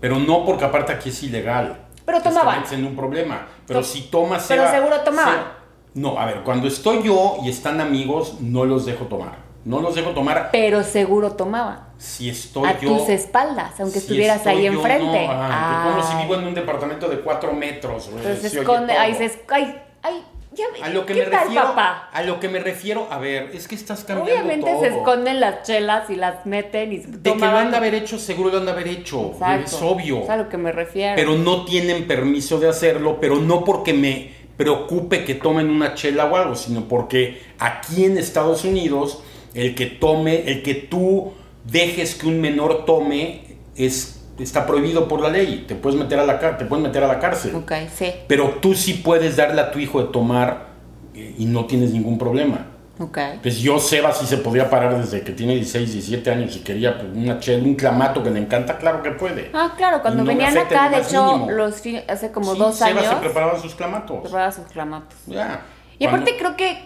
Pero 0.01 0.19
no 0.19 0.43
porque 0.43 0.65
aparte 0.65 0.91
aquí 0.91 1.07
es 1.07 1.23
ilegal. 1.23 1.79
Pero 2.05 2.21
tomaban. 2.21 2.65
en 2.73 2.85
un 2.87 2.93
problema. 2.97 3.47
Pero 3.65 3.81
si 3.83 4.01
tomas... 4.09 4.47
pero 4.49 4.69
seguro 4.69 4.99
tomaban. 4.99 5.33
sea- 5.33 5.57
no, 5.93 6.19
a 6.19 6.25
ver, 6.25 6.41
cuando 6.43 6.67
estoy 6.67 7.03
yo 7.03 7.37
y 7.41 7.49
están 7.49 7.79
amigos, 7.79 8.41
no 8.41 8.65
los 8.65 8.85
dejo 8.85 9.05
tomar. 9.05 9.37
No 9.63 9.79
los 9.79 9.95
dejo 9.95 10.09
tomar 10.09 10.49
Pero 10.51 10.83
seguro 10.83 11.33
tomaban. 11.33 11.90
Si 12.01 12.29
estoy 12.29 12.67
A 12.67 12.79
yo... 12.79 12.97
tus 12.97 13.09
espaldas, 13.09 13.79
aunque 13.79 13.99
si 13.99 14.05
estuvieras 14.05 14.45
ahí 14.47 14.65
enfrente. 14.65 15.27
no, 15.27 15.33
que 15.33 15.89
como 15.91 16.03
si 16.03 16.15
vivo 16.23 16.35
en 16.35 16.45
un 16.47 16.53
departamento 16.55 17.07
de 17.07 17.19
cuatro 17.19 17.53
metros. 17.53 18.07
Entonces 18.07 18.51
se 18.51 18.59
esconde, 18.61 18.93
ahí 18.93 19.13
se 19.13 19.25
esc- 19.25 19.41
ay, 19.49 19.75
ay, 20.01 20.23
ya 20.53 20.65
A 20.83 20.89
lo 20.89 21.05
que 21.05 21.13
¿qué 21.13 21.19
me 21.25 21.25
tal, 21.27 21.43
refiero, 21.43 21.63
papá? 21.67 22.09
a 22.11 22.23
lo 22.23 22.39
que 22.39 22.49
me 22.49 22.57
refiero, 22.59 23.07
a 23.11 23.19
ver, 23.19 23.51
es 23.53 23.67
que 23.67 23.75
estás 23.75 24.03
cambiando 24.03 24.33
Obviamente 24.33 24.71
todo. 24.71 24.81
se 24.81 24.87
esconden 24.87 25.39
las 25.39 25.61
chelas 25.61 26.09
y 26.09 26.15
las 26.15 26.43
meten 26.47 26.91
y 26.91 26.97
De 26.97 27.33
que 27.33 27.37
lo 27.39 27.45
han 27.57 27.69
de 27.69 27.77
haber 27.77 27.93
hecho, 27.93 28.17
seguro 28.17 28.49
lo 28.49 28.57
han 28.57 28.65
de 28.65 28.71
haber 28.71 28.87
hecho. 28.87 29.33
Exacto. 29.33 29.65
Es 29.67 29.81
obvio. 29.83 30.23
Es 30.23 30.29
a 30.31 30.37
lo 30.37 30.49
que 30.49 30.57
me 30.57 30.71
refiero. 30.71 31.13
Pero 31.15 31.35
no 31.35 31.65
tienen 31.65 32.07
permiso 32.07 32.59
de 32.59 32.67
hacerlo, 32.67 33.19
pero 33.21 33.35
no 33.35 33.63
porque 33.63 33.93
me 33.93 34.31
preocupe 34.57 35.23
que 35.23 35.35
tomen 35.35 35.69
una 35.69 35.93
chela 35.93 36.25
o 36.25 36.35
algo, 36.35 36.55
sino 36.55 36.85
porque 36.85 37.41
aquí 37.59 38.05
en 38.05 38.17
Estados 38.17 38.65
Unidos 38.65 39.21
el 39.53 39.75
que 39.75 39.85
tome, 39.85 40.49
el 40.51 40.63
que 40.63 40.73
tú 40.75 41.33
dejes 41.65 42.15
que 42.15 42.27
un 42.27 42.41
menor 42.41 42.85
tome 42.85 43.57
es 43.75 44.17
está 44.39 44.65
prohibido 44.65 45.07
por 45.07 45.21
la 45.21 45.29
ley, 45.29 45.65
te 45.67 45.75
puedes 45.75 45.99
meter 45.99 46.19
a 46.19 46.25
la 46.25 46.57
te 46.57 46.65
pueden 46.65 46.83
meter 46.83 47.03
a 47.03 47.07
la 47.07 47.19
cárcel. 47.19 47.55
Ok, 47.55 47.71
sí. 47.93 48.11
Pero 48.27 48.57
tú 48.61 48.73
sí 48.73 48.95
puedes 48.95 49.37
darle 49.37 49.61
a 49.61 49.71
tu 49.71 49.79
hijo 49.79 50.01
de 50.01 50.11
tomar 50.11 50.67
eh, 51.13 51.35
y 51.37 51.45
no 51.45 51.65
tienes 51.65 51.91
ningún 51.91 52.17
problema. 52.17 52.67
Ok. 52.99 53.17
Pues 53.41 53.59
yo, 53.59 53.79
Seba, 53.79 54.11
sí 54.13 54.25
se 54.27 54.37
podía 54.37 54.69
parar 54.69 54.97
desde 54.97 55.21
que 55.21 55.31
tiene 55.31 55.55
16, 55.55 55.91
17 55.93 56.29
años 56.31 56.55
y 56.55 56.59
quería 56.59 56.97
pues, 56.99 57.09
una 57.15 57.39
chela, 57.39 57.63
un 57.63 57.75
clamato 57.75 58.21
que 58.21 58.29
le 58.29 58.39
encanta, 58.39 58.77
claro 58.77 59.01
que 59.01 59.11
puede. 59.11 59.49
Ah, 59.53 59.73
claro, 59.75 60.01
cuando 60.01 60.23
no 60.23 60.27
venían 60.27 60.55
acá, 60.57 60.89
de 60.89 60.99
hecho, 60.99 61.25
mínimo. 61.33 61.51
los 61.51 61.81
hace 62.07 62.31
como 62.31 62.53
Sí, 62.53 62.59
dos 62.59 62.75
Seba 62.75 62.89
años, 62.89 63.05
se 63.07 63.15
preparaban 63.15 63.61
sus 63.61 63.73
clamatos. 63.75 64.21
preparaba 64.21 64.51
sus 64.51 64.65
clamatos. 64.67 65.17
Ya. 65.25 65.61
Y 65.97 66.05
Cuando- 66.05 66.21
aparte 66.23 66.37
creo 66.37 66.55
que 66.57 66.77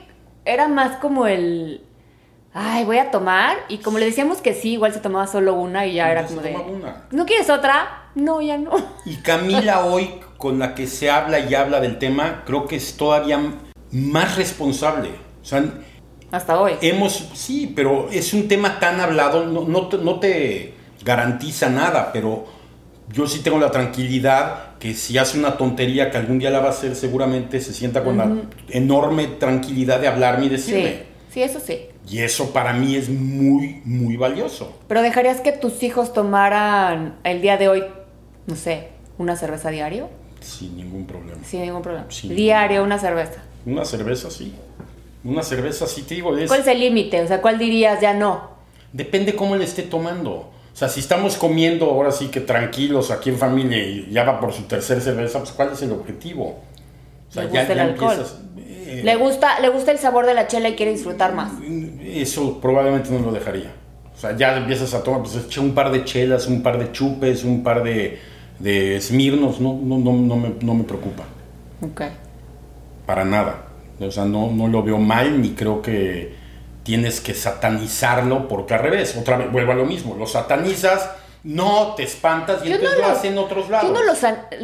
era 0.45 0.67
más 0.67 0.97
como 0.97 1.27
el, 1.27 1.81
ay, 2.55 2.85
voy 2.85 2.97
a 2.97 3.11
tomar. 3.11 3.57
Y 3.67 3.79
como 3.79 3.99
le 3.99 4.05
decíamos 4.05 4.39
que 4.39 4.55
sí, 4.55 4.71
igual 4.71 4.93
se 4.93 5.01
tomaba 5.01 5.27
solo 5.27 5.53
una 5.53 5.85
y 5.85 5.95
ya 5.95 6.09
era 6.09 6.25
como 6.25 6.41
de, 6.41 6.55
una. 6.55 7.03
¿no 7.11 7.25
quieres 7.25 7.49
otra? 7.49 8.09
No, 8.15 8.41
ya 8.41 8.57
no. 8.57 8.71
Y 9.05 9.17
Camila 9.17 9.85
hoy, 9.85 10.09
con 10.37 10.57
la 10.57 10.73
que 10.73 10.87
se 10.87 11.11
habla 11.11 11.39
y 11.39 11.53
habla 11.53 11.81
del 11.81 11.99
tema, 11.99 12.43
creo 12.45 12.65
que 12.65 12.77
es 12.77 12.97
todavía 12.97 13.39
más 13.91 14.37
responsable. 14.37 15.09
O 15.41 15.45
sea, 15.45 15.63
Hasta 16.31 16.59
hoy. 16.59 16.73
hemos, 16.81 17.29
sí, 17.33 17.71
pero 17.75 18.09
es 18.09 18.33
un 18.33 18.47
tema 18.47 18.79
tan 18.79 18.99
hablado, 19.01 19.45
no, 19.45 19.65
no, 19.65 19.89
te, 19.89 19.97
no 19.97 20.19
te 20.19 20.73
garantiza 21.03 21.69
nada, 21.69 22.11
pero 22.13 22.45
yo 23.11 23.27
sí 23.27 23.41
tengo 23.41 23.59
la 23.59 23.69
tranquilidad 23.69 24.77
que 24.79 24.93
si 24.93 25.17
hace 25.17 25.37
una 25.37 25.57
tontería 25.57 26.09
que 26.09 26.17
algún 26.17 26.39
día 26.39 26.49
la 26.49 26.59
va 26.59 26.67
a 26.67 26.71
hacer, 26.71 26.95
seguramente 26.95 27.59
se 27.59 27.73
sienta 27.73 28.03
con 28.03 28.17
la 28.17 28.31
enorme 28.69 29.27
tranquilidad 29.27 29.99
de 29.99 30.07
hablarme 30.07 30.45
y 30.45 30.49
decirme. 30.49 30.89
Sí, 30.89 30.99
sí, 31.35 31.43
eso 31.43 31.59
sí. 31.59 31.87
Y 32.09 32.19
eso 32.19 32.51
para 32.53 32.71
mí 32.71 32.95
es 32.95 33.09
muy, 33.09 33.81
muy 33.83 34.15
valioso. 34.15 34.73
Pero 34.87 35.01
dejarías 35.01 35.41
que 35.41 35.51
tus 35.51 35.83
hijos 35.83 36.13
tomaran 36.13 37.17
el 37.25 37.41
día 37.41 37.57
de 37.57 37.67
hoy, 37.67 37.83
no 38.47 38.55
sé, 38.55 38.87
una 39.17 39.35
cerveza 39.35 39.69
diario? 39.69 40.07
Sin 40.39 40.77
ningún 40.77 41.05
problema. 41.05 41.43
Sin 41.43 41.61
ningún 41.61 41.81
problema. 41.81 42.05
Sin 42.09 42.33
diario, 42.33 42.83
una 42.83 42.97
cerveza. 42.97 43.43
Una 43.65 43.83
cerveza, 43.83 44.31
sí. 44.31 44.55
Una 45.25 45.43
cerveza, 45.43 45.87
sí 45.87 46.03
te 46.03 46.15
digo, 46.15 46.37
es... 46.37 46.47
¿Cuál 46.47 46.61
es 46.61 46.67
el 46.67 46.79
límite? 46.79 47.21
O 47.21 47.27
sea, 47.27 47.41
¿cuál 47.41 47.59
dirías 47.59 47.99
ya 47.99 48.13
no? 48.13 48.51
Depende 48.93 49.35
cómo 49.35 49.57
le 49.57 49.65
esté 49.65 49.83
tomando. 49.83 50.31
O 50.31 50.77
sea, 50.77 50.87
si 50.87 51.01
estamos 51.01 51.35
comiendo 51.35 51.87
ahora 51.87 52.13
sí 52.13 52.27
que 52.27 52.39
tranquilos 52.39 53.11
aquí 53.11 53.29
en 53.29 53.37
familia 53.37 53.77
y 53.77 54.09
ya 54.09 54.23
va 54.23 54.39
por 54.39 54.53
su 54.53 54.63
tercer 54.63 55.01
cerveza, 55.01 55.39
pues 55.39 55.51
¿cuál 55.51 55.73
es 55.73 55.81
el 55.81 55.91
objetivo? 55.91 56.61
Sea, 57.35 57.43
Le 57.43 57.49
gusta 57.49 57.73
el 57.73 57.79
alcohol. 57.79 58.25
eh, 58.57 59.01
Le 59.03 59.15
gusta, 59.15 59.59
le 59.59 59.69
gusta 59.69 59.91
el 59.91 59.97
sabor 59.99 60.25
de 60.25 60.33
la 60.33 60.47
chela 60.47 60.69
y 60.69 60.75
quiere 60.75 60.91
disfrutar 60.93 61.33
más. 61.33 61.51
Eso 62.03 62.59
probablemente 62.61 63.09
no 63.11 63.19
lo 63.19 63.31
dejaría. 63.31 63.71
O 64.15 64.17
sea, 64.17 64.35
ya 64.37 64.55
empiezas 64.57 64.93
a 64.93 65.03
tomar, 65.03 65.21
pues 65.21 65.35
eché 65.35 65.59
un 65.59 65.73
par 65.75 65.91
de 65.91 66.03
chelas, 66.05 66.47
un 66.47 66.63
par 66.63 66.79
de 66.79 66.91
chupes, 66.93 67.43
un 67.43 67.63
par 67.63 67.83
de, 67.83 68.19
de 68.59 68.99
smirnos, 69.01 69.59
no, 69.59 69.73
no, 69.81 69.97
no, 69.97 70.13
no, 70.13 70.35
me, 70.37 70.53
no 70.61 70.73
me 70.73 70.83
preocupa. 70.85 71.23
Ok. 71.81 72.01
Para 73.05 73.25
nada. 73.25 73.65
O 73.99 74.09
sea, 74.11 74.25
no, 74.25 74.49
no 74.51 74.67
lo 74.67 74.83
veo 74.83 74.97
mal 74.97 75.41
ni 75.41 75.49
creo 75.51 75.81
que 75.81 76.33
tienes 76.83 77.19
que 77.21 77.33
satanizarlo 77.33 78.47
porque 78.47 78.73
al 78.73 78.79
revés, 78.81 79.15
otra 79.17 79.37
vez 79.37 79.51
vuelvo 79.51 79.71
a 79.71 79.75
lo 79.75 79.85
mismo, 79.85 80.15
lo 80.15 80.27
satanizas 80.27 81.09
No, 81.43 81.93
te 81.95 82.03
espantas 82.03 82.61
y 82.63 82.69
Yo 82.69 82.75
entonces 82.75 82.97
no 82.99 83.03
lo 83.05 83.11
lo- 83.11 83.17
hacen 83.17 83.31
en 83.33 83.37
otros 83.39 83.69
lados. 83.69 83.87
Yo 83.87 83.93
no 83.93 84.03
lo, 84.03 84.13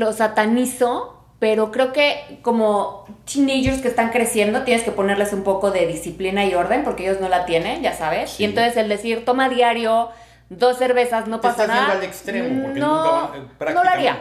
lo 0.06 0.14
satanizo, 0.14 1.21
pero 1.42 1.72
creo 1.72 1.92
que 1.92 2.38
como 2.44 3.04
teenagers 3.26 3.82
que 3.82 3.88
están 3.88 4.12
creciendo 4.12 4.62
tienes 4.62 4.84
que 4.84 4.92
ponerles 4.92 5.34
un 5.34 5.44
poco 5.44 5.72
de 5.72 5.88
disciplina 5.88 6.46
y 6.46 6.54
orden 6.54 6.84
porque 6.84 7.02
ellos 7.02 7.20
no 7.20 7.30
la 7.30 7.46
tienen, 7.46 7.82
ya 7.82 7.94
sabes. 7.94 8.30
Sí. 8.30 8.44
Y 8.44 8.46
entonces 8.46 8.78
el 8.78 8.88
decir, 8.88 9.26
toma 9.26 9.50
diario, 9.50 10.10
dos 10.50 10.78
cervezas, 10.78 11.26
no 11.28 11.40
Te 11.40 11.48
pasa 11.48 11.64
estás 11.64 11.82
nada. 11.82 11.94
al 11.98 12.04
extremo, 12.04 12.62
porque 12.64 12.80
no, 12.80 13.22
nunca 13.24 13.38
eh, 13.72 13.74
no 13.74 13.84
lo 13.84 13.90
haría. 13.90 14.18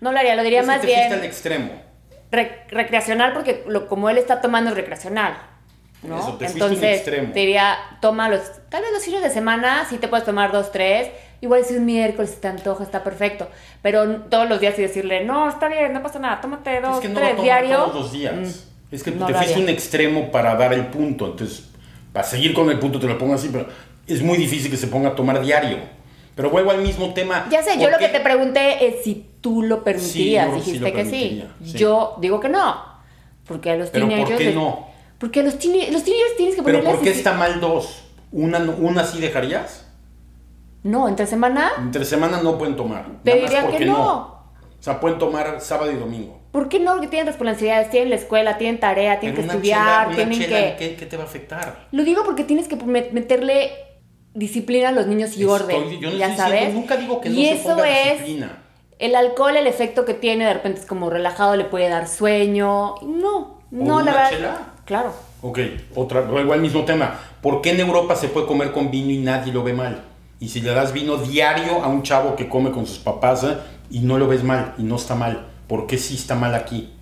No 0.00 0.12
lo 0.12 0.18
haría, 0.18 0.34
lo 0.36 0.42
diría 0.42 0.60
Es 0.60 0.64
que 0.66 0.72
más 0.72 0.80
te 0.82 0.86
fuiste 0.88 1.02
al 1.04 1.20
bien 1.20 1.24
extremo. 1.24 1.70
re- 2.30 2.64
recreacional 2.68 3.32
porque 3.32 3.64
lo, 3.66 3.88
como 3.88 4.10
él 4.10 4.18
está 4.18 4.42
tomando 4.42 4.68
es 4.70 4.76
recreacional. 4.76 5.38
¿no? 6.02 6.18
Eso, 6.18 6.34
te 6.34 6.44
Entonces, 6.44 6.96
extremo. 6.98 7.32
te 7.32 7.40
diría, 7.40 7.78
toma 8.02 8.28
los, 8.28 8.42
tal 8.68 8.82
vez 8.82 8.92
los 8.92 9.02
fines 9.02 9.22
de 9.22 9.30
semana, 9.30 9.86
sí 9.88 9.96
te 9.96 10.08
puedes 10.08 10.26
tomar 10.26 10.52
dos, 10.52 10.72
tres, 10.72 11.08
igual 11.40 11.64
si 11.64 11.74
es 11.74 11.80
miércoles, 11.80 12.30
si 12.30 12.36
te 12.36 12.48
antoja, 12.48 12.84
está 12.84 13.02
perfecto, 13.02 13.48
pero 13.82 14.22
todos 14.22 14.48
los 14.48 14.60
días 14.60 14.78
y 14.78 14.82
decirle, 14.82 15.24
no, 15.24 15.48
está 15.48 15.68
bien, 15.68 15.92
no 15.92 16.02
pasa 16.02 16.18
nada, 16.18 16.40
tómate 16.40 16.80
dos, 16.80 16.96
es 16.96 17.00
que 17.00 17.08
no 17.08 17.20
lo 17.20 17.26
tres 17.26 17.42
diario. 17.42 17.76
todos 17.78 17.94
los 17.94 18.12
días. 18.12 18.34
Mm, 18.34 18.94
es 18.94 19.02
que 19.02 19.10
no 19.12 19.26
te 19.26 19.34
fuiste 19.34 19.60
un 19.60 19.68
extremo 19.68 20.30
para 20.30 20.54
dar 20.56 20.72
el 20.72 20.86
punto. 20.86 21.26
Entonces, 21.26 21.68
para 22.12 22.26
seguir 22.26 22.52
con 22.54 22.68
el 22.70 22.78
punto 22.78 22.98
te 22.98 23.06
lo 23.06 23.16
pongo 23.18 23.34
así, 23.34 23.48
pero 23.52 23.66
es 24.06 24.20
muy 24.22 24.36
difícil 24.36 24.70
que 24.70 24.76
se 24.76 24.88
ponga 24.88 25.10
a 25.10 25.14
tomar 25.14 25.40
diario. 25.40 25.78
Pero 26.34 26.50
vuelvo 26.50 26.70
al 26.70 26.80
mismo 26.80 27.12
tema. 27.12 27.46
Ya 27.50 27.62
sé, 27.62 27.74
yo 27.76 27.82
¿por 27.82 27.92
lo 27.92 27.98
que 27.98 28.08
te 28.08 28.20
pregunté 28.20 28.86
es 28.86 29.04
si 29.04 29.26
tú 29.40 29.62
lo 29.62 29.84
permitirías, 29.84 30.48
sí 30.48 30.54
dijiste 30.56 30.88
lo 30.90 30.94
que 30.96 31.04
sí. 31.04 31.44
Yo 31.60 32.16
digo 32.20 32.40
que 32.40 32.48
no, 32.48 32.82
porque 33.46 33.70
a 33.70 33.76
los 33.76 33.90
Pero 33.90 34.08
¿por 34.08 34.36
qué 34.36 34.52
no? 34.52 34.88
Porque 35.18 35.40
a 35.40 35.42
los, 35.42 35.58
teene- 35.58 35.90
los 35.90 36.02
teenagers 36.02 36.36
tienes 36.36 36.54
que 36.56 36.62
Pero. 36.62 36.82
¿por 36.82 37.00
qué 37.02 37.10
está 37.10 37.34
mal 37.34 37.60
dos? 37.60 38.04
¿Una, 38.32 38.58
una 38.58 39.04
sí 39.04 39.20
dejarías? 39.20 39.86
No, 40.82 41.08
entre 41.08 41.26
semana, 41.26 41.70
Entre 41.78 42.04
semana 42.04 42.40
no 42.42 42.56
pueden 42.58 42.76
tomar. 42.76 43.06
Te 43.22 43.34
diría 43.34 43.60
que 43.62 43.68
porque 43.68 43.84
no. 43.86 44.16
O 44.78 44.82
sea, 44.82 44.98
pueden 44.98 45.18
tomar 45.18 45.60
sábado 45.60 45.90
y 45.92 45.96
domingo. 45.96 46.38
¿por 46.52 46.68
qué 46.68 46.80
no? 46.80 46.92
Porque 46.94 47.06
tienen 47.06 47.26
responsabilidades, 47.28 47.90
tienen 47.90 48.10
la 48.10 48.16
escuela, 48.16 48.58
tienen 48.58 48.80
tarea, 48.80 49.20
tienen 49.20 49.36
Pero 49.36 49.48
que 49.48 49.54
estudiar, 49.56 50.06
chela- 50.08 50.16
tienen 50.16 50.38
chela, 50.40 50.56
que... 50.56 50.76
¿qué, 50.78 50.96
qué 50.96 51.06
te 51.06 51.16
va 51.16 51.22
a 51.22 51.26
afectar? 51.26 51.86
Lo 51.92 52.02
digo 52.02 52.24
porque 52.24 52.42
tienes 52.42 52.66
que 52.66 52.76
met- 52.76 53.12
meterle 53.12 53.70
disciplina 54.34 54.88
a 54.88 54.92
los 54.92 55.06
niños 55.06 55.36
y 55.36 55.42
Estoy- 55.42 55.46
orden. 55.76 56.00
yo 56.00 56.10
no 56.10 56.16
ya 56.16 56.26
estoy 56.26 56.38
sabes. 56.38 56.52
diciendo- 56.60 56.80
nunca 56.80 56.96
digo 56.96 57.20
que 57.20 57.28
no 57.28 57.34
y 57.36 57.44
se 57.46 57.52
eso 57.52 57.68
ponga 57.70 57.88
es 57.88 58.12
disciplina. 58.20 58.58
el 58.98 59.14
alcohol, 59.14 59.56
el 59.56 59.66
efecto 59.68 60.04
que 60.04 60.14
tiene, 60.14 60.44
de 60.46 60.54
repente 60.54 60.80
es 60.80 60.86
como 60.86 61.08
relajado, 61.10 61.54
le 61.56 61.64
puede 61.64 61.88
dar 61.88 62.08
sueño. 62.08 62.94
No, 63.02 63.60
no, 63.70 63.94
una 63.96 64.02
la 64.02 64.12
verdad. 64.12 64.30
chela? 64.30 64.58
Claro. 64.86 65.12
Ok, 65.42 65.58
otra, 65.94 66.22
luego 66.22 66.52
al 66.52 66.60
mismo 66.60 66.84
tema. 66.84 67.16
¿Por 67.42 67.60
qué 67.62 67.70
en 67.70 67.80
Europa 67.80 68.16
se 68.16 68.26
puede 68.28 68.46
comer 68.46 68.72
con 68.72 68.90
vino 68.90 69.10
y 69.12 69.18
nadie 69.18 69.52
lo 69.52 69.62
ve 69.62 69.72
mal? 69.72 70.02
Y 70.40 70.48
si 70.48 70.60
le 70.62 70.70
das 70.72 70.92
vino 70.92 71.18
diario 71.18 71.84
a 71.84 71.88
un 71.88 72.02
chavo 72.02 72.34
que 72.34 72.48
come 72.48 72.72
con 72.72 72.86
sus 72.86 72.98
papás 72.98 73.44
¿eh? 73.44 73.56
y 73.90 74.00
no 74.00 74.18
lo 74.18 74.26
ves 74.26 74.42
mal 74.42 74.74
y 74.78 74.82
no 74.82 74.96
está 74.96 75.14
mal, 75.14 75.46
¿por 75.68 75.86
qué 75.86 75.98
sí 75.98 76.14
está 76.14 76.34
mal 76.34 76.54
aquí? 76.54 76.92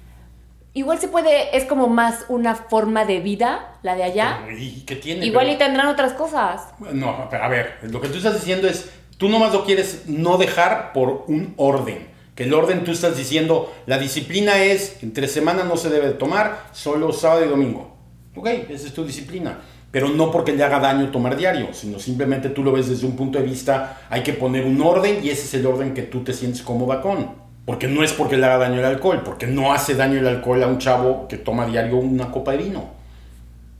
Igual 0.74 0.98
se 0.98 1.08
puede, 1.08 1.56
es 1.56 1.64
como 1.64 1.88
más 1.88 2.24
una 2.28 2.54
forma 2.54 3.04
de 3.04 3.20
vida, 3.20 3.78
la 3.82 3.94
de 3.94 4.02
allá. 4.04 4.40
¿Y 4.56 4.82
qué 4.82 4.96
tiene? 4.96 5.24
Igual 5.24 5.46
Pero- 5.46 5.54
y 5.56 5.58
tendrán 5.58 5.86
otras 5.88 6.12
cosas. 6.12 6.68
No, 6.92 7.26
pero 7.30 7.44
a 7.44 7.48
ver, 7.48 7.78
lo 7.82 8.00
que 8.00 8.08
tú 8.08 8.18
estás 8.18 8.34
diciendo 8.34 8.68
es, 8.68 8.90
tú 9.16 9.28
nomás 9.28 9.52
lo 9.52 9.64
quieres 9.64 10.04
no 10.08 10.36
dejar 10.36 10.92
por 10.92 11.24
un 11.28 11.54
orden. 11.56 12.08
Que 12.34 12.44
el 12.44 12.54
orden 12.54 12.84
tú 12.84 12.92
estás 12.92 13.16
diciendo, 13.16 13.74
la 13.86 13.98
disciplina 13.98 14.58
es, 14.62 15.02
entre 15.02 15.26
semana 15.26 15.64
no 15.64 15.76
se 15.76 15.90
debe 15.90 16.06
de 16.08 16.14
tomar, 16.14 16.66
solo 16.72 17.12
sábado 17.12 17.44
y 17.44 17.48
domingo. 17.48 17.96
Ok, 18.36 18.46
esa 18.68 18.86
es 18.86 18.94
tu 18.94 19.04
disciplina. 19.04 19.58
Pero 19.90 20.08
no 20.08 20.30
porque 20.30 20.52
le 20.52 20.62
haga 20.62 20.80
daño 20.80 21.10
tomar 21.10 21.36
diario, 21.36 21.68
sino 21.72 21.98
simplemente 21.98 22.50
tú 22.50 22.62
lo 22.62 22.72
ves 22.72 22.88
desde 22.88 23.06
un 23.06 23.16
punto 23.16 23.38
de 23.38 23.44
vista, 23.44 24.00
hay 24.10 24.22
que 24.22 24.34
poner 24.34 24.64
un 24.66 24.80
orden 24.82 25.20
y 25.22 25.30
ese 25.30 25.44
es 25.44 25.54
el 25.54 25.66
orden 25.66 25.94
que 25.94 26.02
tú 26.02 26.22
te 26.22 26.32
sientes 26.34 26.62
cómoda 26.62 27.00
con. 27.00 27.48
Porque 27.64 27.86
no 27.86 28.02
es 28.02 28.12
porque 28.12 28.36
le 28.36 28.46
haga 28.46 28.58
daño 28.58 28.78
el 28.80 28.84
alcohol, 28.84 29.22
porque 29.24 29.46
no 29.46 29.72
hace 29.72 29.94
daño 29.94 30.18
el 30.18 30.26
alcohol 30.26 30.62
a 30.62 30.66
un 30.66 30.78
chavo 30.78 31.26
que 31.28 31.36
toma 31.38 31.66
diario 31.66 31.96
una 31.96 32.30
copa 32.30 32.52
de 32.52 32.58
vino. 32.58 32.96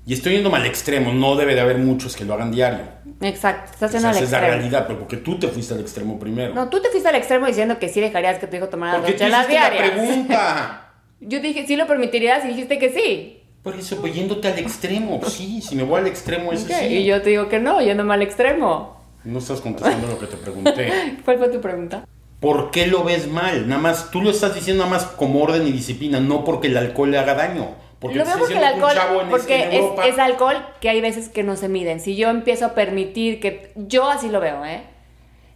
Y 0.07 0.15
estoy 0.15 0.33
yendo 0.35 0.55
al 0.55 0.65
extremo, 0.65 1.13
no 1.13 1.37
debe 1.37 1.55
de 1.55 1.61
haber 1.61 1.77
muchos 1.79 2.17
que 2.17 2.25
lo 2.25 2.33
hagan 2.35 2.51
diario. 2.51 2.81
Exacto, 3.21 3.73
estás 3.73 3.95
Esa 3.95 4.09
haciendo 4.09 4.09
al 4.19 4.25
es 4.25 4.31
la 4.31 4.39
extremo. 4.39 4.57
realidad, 4.57 4.85
pero 4.87 4.99
porque 5.01 5.19
tú 5.19 5.39
te 5.39 5.49
fuiste 5.49 5.75
al 5.75 5.81
extremo 5.81 6.19
primero. 6.19 6.55
No, 6.55 6.69
tú 6.71 6.81
te 6.81 6.89
fuiste 6.89 7.09
al 7.11 7.15
extremo 7.17 7.47
diciendo 7.47 7.79
que 7.79 7.89
sí 7.91 8.01
dejarías 8.01 8.39
que 8.39 8.47
tu 8.47 8.57
hijo 8.57 8.69
tomara 8.69 8.99
dos 9.01 9.15
chelas 9.17 9.47
hiciste 9.47 9.61
la 9.61 9.71
diarias. 9.71 9.91
pregunta. 9.91 10.83
Yo 11.21 11.41
dije, 11.41 11.67
¿sí 11.67 11.77
lo 11.77 11.87
permitirías? 11.87 12.45
Y 12.45 12.49
dijiste 12.49 12.79
que 12.79 12.91
sí. 12.91 13.38
Por 13.71 13.79
eso, 13.79 13.97
pues 14.01 14.15
yéndote 14.15 14.49
al 14.49 14.59
extremo. 14.59 15.21
Sí, 15.29 15.61
si 15.61 15.77
me 15.77 15.83
voy 15.83 16.01
al 16.01 16.07
extremo, 16.07 16.53
eso 16.53 16.67
sí. 16.67 16.85
Y 16.87 17.05
yo 17.05 17.21
te 17.23 17.31
digo 17.31 17.49
que 17.49 17.59
no, 17.59 17.81
yéndome 17.83 18.15
al 18.15 18.23
extremo. 18.23 18.97
No 19.25 19.39
estás 19.41 19.61
contestando 19.61 20.07
lo 20.07 20.19
que 20.19 20.27
te 20.27 20.37
pregunté. 20.37 21.19
¿Cuál 21.25 21.39
fue 21.39 21.49
tu 21.49 21.61
pregunta? 21.61 22.07
¿Por 22.41 22.71
qué 22.71 22.87
lo 22.87 23.05
ves 23.05 23.27
mal? 23.29 23.69
Nada 23.69 23.81
más, 23.83 24.11
tú 24.11 24.23
lo 24.23 24.31
estás 24.31 24.55
diciendo 24.55 24.85
nada 24.85 24.97
más 24.97 25.05
como 25.07 25.43
orden 25.43 25.67
y 25.67 25.73
disciplina, 25.73 26.21
no 26.21 26.45
porque 26.45 26.69
el 26.69 26.77
alcohol 26.77 27.11
le 27.11 27.19
haga 27.19 27.35
daño. 27.35 27.75
Porque 27.99 28.19
lo 28.19 28.25
veo 28.25 28.39
porque 28.39 28.57
el 28.57 28.65
alcohol, 28.65 28.93
chavo 28.95 29.21
en, 29.23 29.29
porque 29.29 29.65
en 29.65 29.73
es, 29.73 29.75
Europa- 29.81 30.07
es 30.07 30.19
alcohol 30.21 30.57
que 30.81 30.89
hay 30.89 31.01
veces 31.01 31.29
que 31.29 31.43
no 31.43 31.57
se 31.57 31.69
miden. 31.69 31.99
Si 32.01 32.15
yo 32.17 32.31
empiezo 32.31 32.67
a 32.67 32.75
permitir 32.75 33.41
que, 33.41 33.73
yo 33.75 34.09
así 34.09 34.29
lo 34.29 34.39
veo, 34.41 34.65
¿eh? 34.65 34.85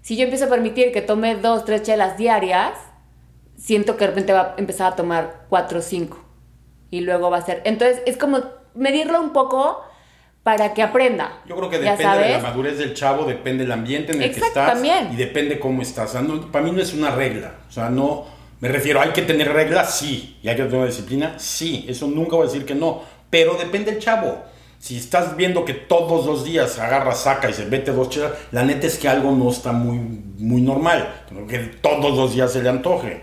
Si 0.03 0.17
yo 0.17 0.25
empiezo 0.25 0.47
a 0.47 0.49
permitir 0.49 0.91
que 0.91 1.01
tome 1.03 1.37
dos, 1.37 1.65
tres 1.65 1.85
chelas 1.85 2.19
diarias, 2.19 2.73
siento 3.57 3.97
que 3.97 4.01
de 4.05 4.09
repente 4.09 4.33
va 4.33 4.41
a 4.41 4.55
empezar 4.59 4.93
a 4.93 4.97
tomar 4.97 5.47
cuatro 5.49 5.79
o 5.79 5.83
cinco. 5.83 6.19
Y 6.93 7.01
luego 7.01 7.29
va 7.31 7.39
a 7.39 7.43
ser, 7.45 7.61
entonces 7.65 8.03
es 8.07 8.17
como 8.17 8.39
medirlo 8.75 9.21
un 9.21 9.33
poco 9.33 9.83
para 10.45 10.75
que 10.75 10.83
aprenda. 10.83 11.41
Yo 11.47 11.57
creo 11.57 11.71
que 11.71 11.83
¿Ya 11.83 11.97
depende 11.97 12.19
de 12.25 12.31
la 12.35 12.39
madurez 12.41 12.79
del 12.79 12.95
chavo, 12.95 13.25
depende 13.25 13.65
del 13.65 13.73
ambiente 13.73 14.13
en 14.13 14.23
el 14.23 14.29
Exacto, 14.31 14.43
que 14.55 14.61
estás 14.61 14.73
también. 14.75 15.09
y 15.13 15.17
depende 15.17 15.59
cómo 15.59 15.83
estás. 15.83 16.11
O 16.11 16.13
sea, 16.13 16.23
no- 16.23 16.53
para 16.53 16.65
mí 16.65 16.71
no 16.71 16.81
es 16.83 16.93
una 16.95 17.11
regla. 17.11 17.55
O 17.69 17.73
sea, 17.73 17.89
no 17.89 18.27
me 18.61 18.69
refiero, 18.69 19.01
hay 19.01 19.11
que 19.11 19.23
tener 19.23 19.53
reglas, 19.53 19.99
sí, 19.99 20.39
y 20.43 20.49
hay 20.49 20.55
que 20.57 20.65
tener 20.65 20.87
disciplina, 20.87 21.35
sí. 21.39 21.85
Eso 21.89 22.07
nunca 22.07 22.37
voy 22.37 22.47
a 22.47 22.51
decir 22.51 22.65
que 22.67 22.75
no, 22.75 23.03
pero 23.31 23.55
depende 23.55 23.91
del 23.93 24.01
chavo. 24.01 24.43
Si 24.79 24.97
estás 24.99 25.37
viendo 25.37 25.65
que 25.65 25.75
todos 25.75 26.27
los 26.27 26.45
días 26.45 26.79
agarra, 26.79 27.15
saca 27.15 27.49
y 27.49 27.53
se 27.55 27.65
mete 27.67 27.93
dos 27.93 28.11
chelas, 28.11 28.33
la 28.51 28.65
neta 28.65 28.87
es 28.89 28.99
que 28.99 29.09
algo 29.09 29.31
no 29.33 29.49
está 29.49 29.73
muy, 29.73 29.97
muy 29.99 30.61
normal. 30.61 31.09
Que 31.49 31.59
todos 31.59 32.17
los 32.17 32.35
días 32.35 32.53
se 32.53 32.63
le 32.63 32.69
antoje. 32.69 33.23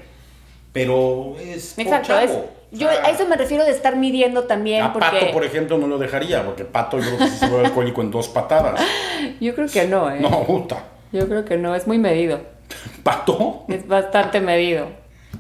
Pero 0.72 1.36
es 1.40 1.74
por 1.76 1.84
Exacto, 1.86 2.08
chavo. 2.08 2.22
es, 2.24 2.32
O 2.32 2.59
yo 2.72 2.90
a 2.90 3.10
eso 3.10 3.28
me 3.28 3.36
refiero 3.36 3.64
de 3.66 3.72
estar 3.72 3.96
midiendo 3.96 4.44
también, 4.44 4.84
a 4.84 4.94
porque 4.94 5.10
Pato, 5.20 5.32
por 5.32 5.44
ejemplo, 5.44 5.78
no 5.78 5.88
lo 5.88 5.98
dejaría, 5.98 6.46
porque 6.46 6.66
Pato 6.66 7.00
yo 7.00 7.16
creo 7.16 7.18
que 7.20 7.28
se 7.28 7.48
vuelve 7.48 7.68
alcohólico 7.68 8.02
en 8.02 8.12
dos 8.12 8.28
patadas. 8.30 8.80
yo 9.40 9.56
creo 9.56 9.68
que 9.68 9.88
no, 9.88 10.10
¿eh? 10.12 10.20
No, 10.20 10.44
puta. 10.44 10.84
Yo 11.12 11.28
creo 11.28 11.46
que 11.46 11.58
no, 11.58 11.74
es 11.76 11.88
muy 11.88 11.98
medido. 11.98 12.42
¿Pato? 13.04 13.66
Es 13.68 13.88
bastante 13.88 14.40
medido. 14.42 14.88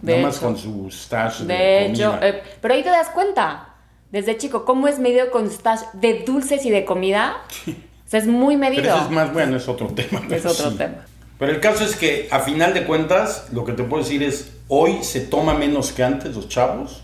De 0.01 0.13
Nada 0.13 0.27
más 0.27 0.39
con 0.39 0.57
su 0.57 0.89
stash 0.89 1.39
de, 1.41 1.53
De 1.53 1.85
hecho, 1.87 2.11
comida. 2.11 2.27
eh, 2.29 2.43
pero 2.61 2.73
ahí 2.73 2.83
te 2.83 2.89
das 2.89 3.09
cuenta, 3.09 3.75
desde 4.11 4.37
chico, 4.37 4.65
cómo 4.65 4.87
es 4.87 4.97
medido 4.97 5.29
con 5.29 5.49
stash 5.49 5.81
de 5.93 6.23
dulces 6.25 6.65
y 6.65 6.69
de 6.71 6.85
comida. 6.85 7.37
O 7.67 8.09
sea, 8.09 8.19
es 8.19 8.27
muy 8.27 8.55
Pero 8.57 8.69
medido. 8.69 8.95
eso 8.95 9.05
es 9.05 9.11
más, 9.11 9.33
bueno, 9.33 9.57
es 9.57 9.67
otro 9.67 9.87
tema. 9.87 10.23
Es 10.31 10.45
otro 10.45 10.71
sí. 10.71 10.77
tema. 10.77 11.05
Pero 11.37 11.51
el 11.51 11.59
caso 11.59 11.83
es 11.83 11.95
que, 11.95 12.27
a 12.31 12.39
final 12.39 12.73
de 12.73 12.85
cuentas, 12.85 13.47
lo 13.51 13.63
que 13.65 13.73
te 13.73 13.83
puedo 13.83 14.03
decir 14.03 14.23
es, 14.23 14.57
hoy 14.67 15.03
se 15.03 15.21
toma 15.21 15.53
menos 15.53 15.91
que 15.91 16.03
antes 16.03 16.35
los 16.35 16.49
chavos 16.49 17.03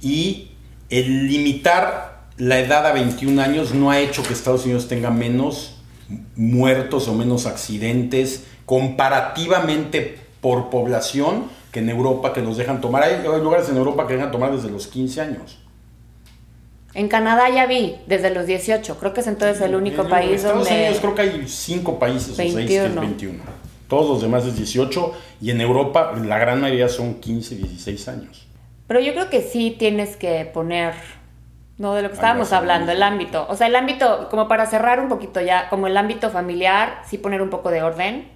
y 0.00 0.50
el 0.88 1.28
limitar 1.28 2.20
la 2.36 2.58
edad 2.58 2.86
a 2.86 2.92
21 2.92 3.40
años 3.40 3.74
no 3.74 3.90
ha 3.90 4.00
hecho 4.00 4.22
que 4.22 4.32
Estados 4.32 4.64
Unidos 4.64 4.88
tenga 4.88 5.10
menos 5.10 5.76
muertos 6.36 7.06
o 7.08 7.14
menos 7.14 7.46
accidentes 7.46 8.44
comparativamente 8.64 10.18
por 10.40 10.70
población 10.70 11.44
que 11.70 11.80
en 11.80 11.90
Europa 11.90 12.32
que 12.32 12.40
los 12.40 12.56
dejan 12.56 12.80
tomar. 12.80 13.02
Hay, 13.02 13.14
hay 13.14 13.40
lugares 13.40 13.68
en 13.68 13.76
Europa 13.76 14.06
que 14.06 14.14
dejan 14.14 14.32
tomar 14.32 14.52
desde 14.52 14.70
los 14.70 14.86
15 14.86 15.20
años. 15.20 15.58
En 16.94 17.08
Canadá 17.08 17.48
ya 17.50 17.66
vi, 17.66 17.96
desde 18.06 18.30
los 18.30 18.46
18. 18.46 18.96
Creo 18.98 19.12
que 19.12 19.20
es 19.20 19.26
entonces 19.26 19.60
el 19.62 19.76
único 19.76 20.02
En 20.02 20.08
país 20.08 20.36
Estados 20.36 20.66
donde... 20.66 20.80
Unidos 20.80 20.98
creo 21.00 21.14
que 21.14 21.22
hay 21.22 21.44
cinco 21.46 21.98
países 21.98 22.30
o 22.30 22.34
seis 22.34 22.54
que 22.54 22.62
es 22.62 22.94
21. 22.94 23.00
21. 23.00 23.38
Todos 23.86 24.08
los 24.08 24.22
demás 24.22 24.44
es 24.46 24.56
18 24.56 25.12
y 25.40 25.50
en 25.50 25.60
Europa 25.60 26.12
la 26.24 26.38
gran 26.38 26.60
mayoría 26.60 26.88
son 26.88 27.14
15, 27.14 27.56
16 27.56 28.08
años. 28.08 28.46
Pero 28.90 28.98
yo 28.98 29.12
creo 29.12 29.30
que 29.30 29.40
sí 29.40 29.76
tienes 29.78 30.16
que 30.16 30.44
poner, 30.52 30.94
no 31.78 31.94
de 31.94 32.02
lo 32.02 32.08
que 32.08 32.16
estábamos 32.16 32.52
hablando, 32.52 32.90
el 32.90 33.00
ámbito. 33.04 33.46
O 33.48 33.54
sea, 33.54 33.68
el 33.68 33.76
ámbito, 33.76 34.28
como 34.30 34.48
para 34.48 34.66
cerrar 34.66 34.98
un 34.98 35.08
poquito 35.08 35.40
ya, 35.40 35.68
como 35.68 35.86
el 35.86 35.96
ámbito 35.96 36.28
familiar, 36.30 37.00
sí 37.08 37.16
poner 37.16 37.40
un 37.40 37.50
poco 37.50 37.70
de 37.70 37.84
orden 37.84 38.28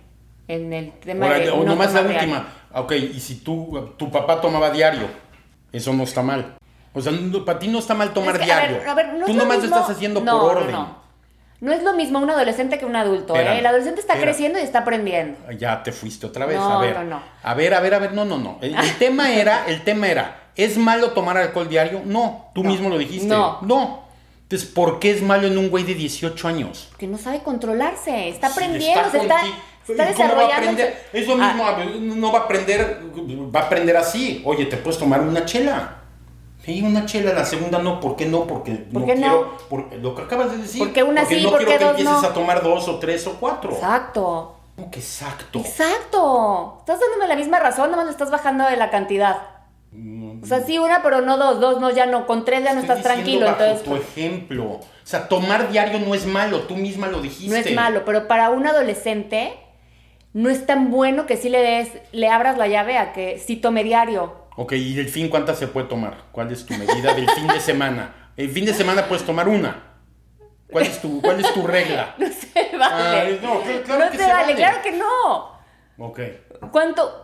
en 0.47 0.73
el 0.73 0.93
tema 0.93 1.27
Ahora, 1.27 1.38
de... 1.40 1.51
o 1.51 1.57
no 1.57 1.64
nomás 1.64 1.93
la 1.93 2.05
diario. 2.05 2.21
última. 2.21 2.47
Ok, 2.73 2.93
y 2.93 3.19
si 3.19 3.40
tú, 3.40 3.95
tu 3.97 4.12
papá 4.12 4.40
tomaba 4.40 4.71
diario, 4.71 5.09
eso 5.73 5.93
no 5.93 6.05
está 6.05 6.23
mal. 6.23 6.55
O 6.93 7.01
sea, 7.01 7.11
no- 7.11 7.45
para 7.45 7.59
ti 7.59 7.67
no 7.67 7.81
está 7.81 7.95
mal 7.95 8.12
tomar 8.12 8.37
Es 8.37 8.43
que, 8.43 8.53
a 8.53 8.57
ver, 8.61 8.69
diario. 8.71 8.90
a 8.93 8.95
ver, 8.95 9.12
no 9.14 9.25
tú 9.27 9.33
es 9.33 9.37
lo 9.37 9.43
nomás 9.43 9.57
mismo- 9.59 9.75
lo 9.75 9.81
estás 9.83 9.97
haciendo 9.97 10.21
no, 10.21 10.38
por 10.40 10.57
orden. 10.59 10.77
No, 11.61 11.73
es 11.73 11.83
lo 11.83 11.95
mismo 11.95 12.21
un 12.21 12.31
adolescente 12.31 12.79
que 12.79 12.85
un 12.85 12.95
adulto, 12.95 13.35
¿eh? 13.35 13.59
El 13.59 13.67
adolescente 13.67 14.01
está 14.01 14.14
creciendo 14.21 14.61
y 14.61 14.62
está 14.62 14.81
aprendiendo. 14.81 15.37
Ya 15.59 15.83
te 15.83 15.90
fuiste 15.90 16.27
otra 16.27 16.47
vez. 16.47 16.59
No, 16.59 16.79
a 16.79 16.81
ver, 16.81 16.95
no, 16.99 17.03
no. 17.05 17.23
a 17.43 17.55
ver, 17.55 17.75
a 17.75 17.81
ver, 17.81 17.95
a 17.95 17.99
ver, 17.99 18.12
no, 18.12 18.25
no, 18.25 18.38
no. 18.38 18.59
El, 18.61 18.75
el 18.77 18.95
tema 18.99 19.33
era, 19.33 19.64
el 19.67 19.83
tema 19.83 20.07
era, 20.09 20.37
¿es 20.57 20.77
malo 20.79 21.11
tomar 21.12 21.37
alcohol 21.38 21.69
diario? 21.69 22.03
No, 22.05 22.47
tú 22.55 22.62
No. 22.62 22.71
mismo 22.71 22.88
lo 22.88 22.99
dijiste. 22.99 23.27
No. 23.29 23.59
No. 23.62 24.05
Entonces, 24.43 24.69
¿por 24.69 24.99
qué 25.01 25.11
es 25.11 25.23
malo 25.23 25.47
en 25.47 25.57
un 25.59 25.71
güey 25.71 25.85
de 25.85 25.95
18 25.95 26.47
años? 26.49 26.90
Que 26.99 27.07
no 27.07 27.17
sabe 27.19 27.43
controlarse, 27.43 28.29
está 28.29 28.49
aprendiendo, 28.49 29.01
está 29.07 29.11
se 29.11 29.19
está, 29.19 29.40
conti- 29.40 29.55
Está 29.87 30.11
¿Y 30.11 30.14
cómo 30.14 30.37
va 30.37 30.43
a 30.45 30.57
aprender? 30.57 31.09
Es 31.12 31.27
lo 31.29 31.37
mismo, 31.37 31.67
a 31.67 31.73
ver, 31.75 31.97
no 31.97 32.33
va 32.33 32.38
a 32.38 32.43
aprender, 32.45 33.03
va 33.55 33.61
a 33.61 33.62
aprender 33.64 33.97
así. 33.99 34.43
Oye, 34.47 34.64
te 34.67 34.79
puedes 34.79 34.99
tomar 34.99 35.21
una 35.21 35.45
chela. 35.45 35.97
Sí, 36.64 36.81
una 36.81 37.05
chela, 37.05 37.35
la 37.35 37.45
segunda 37.45 37.79
no, 37.81 38.01
¿por 38.01 38.17
qué 38.17 38.25
no? 38.25 38.47
Porque 38.47 38.73
¿Por 38.73 39.03
no 39.03 39.07
qué 39.07 39.14
no? 39.17 39.21
quiero, 39.21 39.59
por 39.69 39.93
lo 39.95 40.14
que 40.14 40.23
acabas 40.23 40.51
de 40.53 40.57
decir. 40.59 40.79
¿Por 40.79 40.93
qué 40.95 41.03
una 41.03 41.21
porque 41.23 41.37
sí, 41.37 41.43
no 41.45 41.51
quiero 41.59 41.67
que 41.79 41.85
empieces 41.85 42.23
no? 42.23 42.27
a 42.29 42.33
tomar 42.33 42.62
dos 42.62 42.88
o 42.88 42.99
tres 42.99 43.27
o 43.27 43.35
cuatro. 43.35 43.73
Exacto. 43.73 44.57
¿Cómo 44.75 44.90
que 44.90 45.01
exacto? 45.01 45.59
Exacto. 45.59 46.77
Estás 46.81 47.01
dándome 47.01 47.29
la 47.29 47.37
misma 47.37 47.59
razón, 47.61 47.90
nomás 47.90 48.07
le 48.07 48.12
estás 48.12 48.31
bajando 48.31 48.64
de 48.64 48.77
la 48.77 48.88
cantidad. 48.90 49.37
No, 50.37 50.44
O 50.44 50.47
sea, 50.47 50.61
sí, 50.61 50.79
una, 50.79 51.03
pero 51.03 51.20
no 51.20 51.37
dos, 51.37 51.61
dos, 51.61 51.81
no, 51.81 51.90
ya 51.90 52.07
no, 52.07 52.27
con 52.27 52.44
tres 52.44 52.62
ya 52.64 52.73
no 52.75 52.81
Estoy 52.81 52.97
estás 52.99 53.12
tranquilo, 53.14 53.47
bajo 53.47 53.62
entonces 53.62 53.85
tu 53.85 53.97
ejemplo. 53.97 54.64
O 54.64 54.81
sea, 55.05 55.29
tomar 55.29 55.70
diario 55.70 55.99
no 56.01 56.14
es 56.14 56.27
malo, 56.27 56.61
tú 56.61 56.77
misma 56.77 57.09
lo 57.09 57.20
dijiste. 57.20 57.51
no 57.55 57.57
es 57.68 57.75
malo, 57.75 58.05
pero 58.05 58.27
para 58.29 58.51
un 58.51 58.66
adolescente 58.66 59.55
no 60.33 60.51
es 60.51 60.66
tan 60.66 60.90
bueno 60.90 61.27
que 61.27 61.37
sí 61.37 61.49
le 61.49 61.61
des, 61.61 61.88
le 62.12 62.29
abras 62.29 62.59
la 62.59 62.66
llave 62.66 62.99
a 62.99 63.12
que 63.12 63.38
sí 63.38 63.57
tome 63.57 63.85
diario. 63.85 64.35
Ok, 64.57 64.73
¿y 64.73 64.99
el 64.99 65.09
fin 65.09 65.29
cuántas 65.29 65.59
se 65.59 65.66
puede 65.68 65.88
tomar? 65.88 66.25
¿Cuál 66.33 66.51
es 66.53 66.64
tu 66.64 66.75
medida 66.75 67.12
del 67.14 67.29
fin 67.31 67.47
de 67.49 67.61
semana? 67.61 68.31
El 68.37 68.51
fin 68.51 68.64
de 68.64 68.75
semana 68.75 69.07
puedes 69.07 69.25
tomar 69.25 69.49
una. 69.49 69.92
¿Cuál 70.70 70.87
es 70.87 71.01
tu, 71.01 71.20
cuál 71.23 71.38
es 71.40 71.53
tu 71.55 71.66
regla? 71.66 72.14
No 72.18 72.27
se 72.27 72.77
vale. 72.77 73.20
Ay, 73.20 73.40
no, 73.42 73.62
cl- 73.62 73.83
claro 73.83 74.05
no 74.07 74.11
que 74.11 74.16
se 74.16 74.25
se 74.25 74.31
vale, 74.33 74.42
vale. 74.44 74.55
claro 74.57 74.83
que 74.83 74.92
no. 74.92 75.59
Ok. 75.99 76.20
¿Cuánto, 76.73 77.24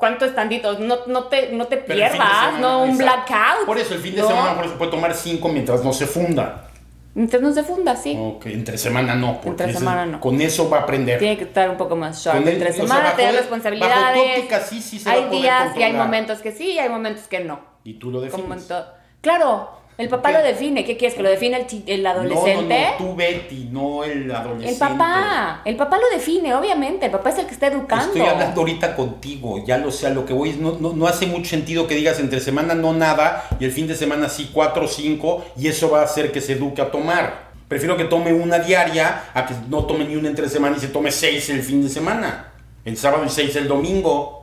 cuánto 0.00 0.24
están 0.24 0.48
ditos? 0.48 0.80
No, 0.80 0.96
no 1.06 1.24
te, 1.24 1.52
no 1.52 1.66
te 1.66 1.76
pierdas, 1.76 2.12
semana, 2.12 2.58
no 2.58 2.82
un 2.82 2.90
exacto. 2.90 3.24
blackout. 3.28 3.66
Por 3.66 3.78
eso 3.78 3.94
el 3.94 4.00
fin 4.00 4.16
de 4.16 4.22
No. 4.22 4.28
semana 4.28 4.56
por 4.56 4.64
eso 4.64 4.74
puede 4.76 4.90
tomar 4.90 5.14
cinco 5.14 5.48
mientras 5.48 5.84
no 5.84 5.92
se 5.92 6.06
funda. 6.06 6.66
Mientras 7.14 7.42
no 7.42 7.52
se 7.52 7.62
funda, 7.64 7.96
sí. 7.96 8.16
Ok, 8.20 8.46
entre 8.46 8.78
semana 8.78 9.14
no. 9.14 9.34
Porque 9.34 9.48
Entre 9.50 9.66
ese- 9.70 9.78
semana 9.80 10.06
no. 10.06 10.20
Con 10.20 10.40
eso 10.40 10.68
va 10.70 10.78
a 10.78 10.80
aprender. 10.82 11.18
Tiene 11.18 11.36
que 11.36 11.44
estar 11.44 11.68
un 11.68 11.76
poco 11.76 11.94
más 11.96 12.24
sharp. 12.24 12.38
Con 12.38 12.48
el- 12.48 12.54
Entre 12.54 12.70
o 12.70 12.72
sea, 12.72 12.82
semana, 12.82 13.16
tener 13.16 13.32
de- 13.32 13.38
responsabilidades. 13.40 14.48
bajo 14.50 14.64
sí, 14.68 14.80
sí 14.80 14.98
se 14.98 15.08
va 15.08 15.14
hay 15.16 15.22
poder 15.24 15.40
días 15.42 15.76
y 15.76 15.82
hay 15.82 15.92
momentos 15.92 16.38
que 16.40 16.52
sí 16.52 16.72
y 16.72 16.78
hay 16.78 16.88
momentos 16.88 17.24
que 17.28 17.40
no. 17.40 17.60
Y 17.84 17.94
tú 17.94 18.10
lo 18.10 18.20
Como 18.20 18.26
en 18.36 18.60
defines. 18.60 18.68
todo. 18.68 18.99
Claro, 19.20 19.70
el 20.00 20.08
papá 20.08 20.32
lo 20.32 20.42
define. 20.42 20.84
¿Qué 20.84 20.96
quieres? 20.96 21.14
¿Que 21.14 21.22
lo 21.22 21.28
define 21.28 21.66
el, 21.68 21.82
el 21.86 22.06
adolescente? 22.06 22.62
No, 22.62 23.04
no, 23.04 23.06
no, 23.06 23.12
tú 23.12 23.16
Betty, 23.16 23.68
no 23.70 24.02
el 24.02 24.30
adolescente. 24.30 24.70
el 24.70 24.78
papá. 24.78 25.60
El 25.64 25.76
papá 25.76 25.98
lo 25.98 26.08
define, 26.16 26.54
obviamente. 26.54 27.04
El 27.04 27.12
papá 27.12 27.28
es 27.28 27.38
el 27.38 27.46
que 27.46 27.52
está 27.52 27.66
educando. 27.66 28.06
Estoy 28.06 28.22
hablando 28.22 28.60
ahorita 28.60 28.96
contigo, 28.96 29.62
ya 29.66 29.76
lo 29.76 29.92
sé, 29.92 30.06
a 30.06 30.10
lo 30.10 30.24
que 30.24 30.32
voy, 30.32 30.50
es, 30.50 30.56
no, 30.56 30.78
no, 30.80 30.94
no 30.94 31.06
hace 31.06 31.26
mucho 31.26 31.50
sentido 31.50 31.86
que 31.86 31.96
digas 31.96 32.18
entre 32.18 32.40
semana 32.40 32.74
no 32.74 32.94
nada 32.94 33.44
y 33.60 33.66
el 33.66 33.72
fin 33.72 33.86
de 33.86 33.94
semana 33.94 34.30
sí 34.30 34.50
cuatro 34.54 34.86
o 34.86 34.88
cinco 34.88 35.44
y 35.56 35.68
eso 35.68 35.90
va 35.90 36.00
a 36.00 36.04
hacer 36.04 36.32
que 36.32 36.40
se 36.40 36.54
eduque 36.54 36.80
a 36.80 36.90
tomar. 36.90 37.50
Prefiero 37.68 37.96
que 37.98 38.04
tome 38.04 38.32
una 38.32 38.58
diaria 38.58 39.24
a 39.34 39.44
que 39.44 39.54
no 39.68 39.84
tome 39.84 40.06
ni 40.06 40.16
una 40.16 40.28
entre 40.28 40.48
semana 40.48 40.76
y 40.78 40.80
se 40.80 40.88
tome 40.88 41.12
seis 41.12 41.50
el 41.50 41.62
fin 41.62 41.82
de 41.82 41.90
semana. 41.90 42.52
El 42.86 42.96
sábado 42.96 43.24
y 43.26 43.28
seis 43.28 43.54
el 43.56 43.68
domingo. 43.68 44.39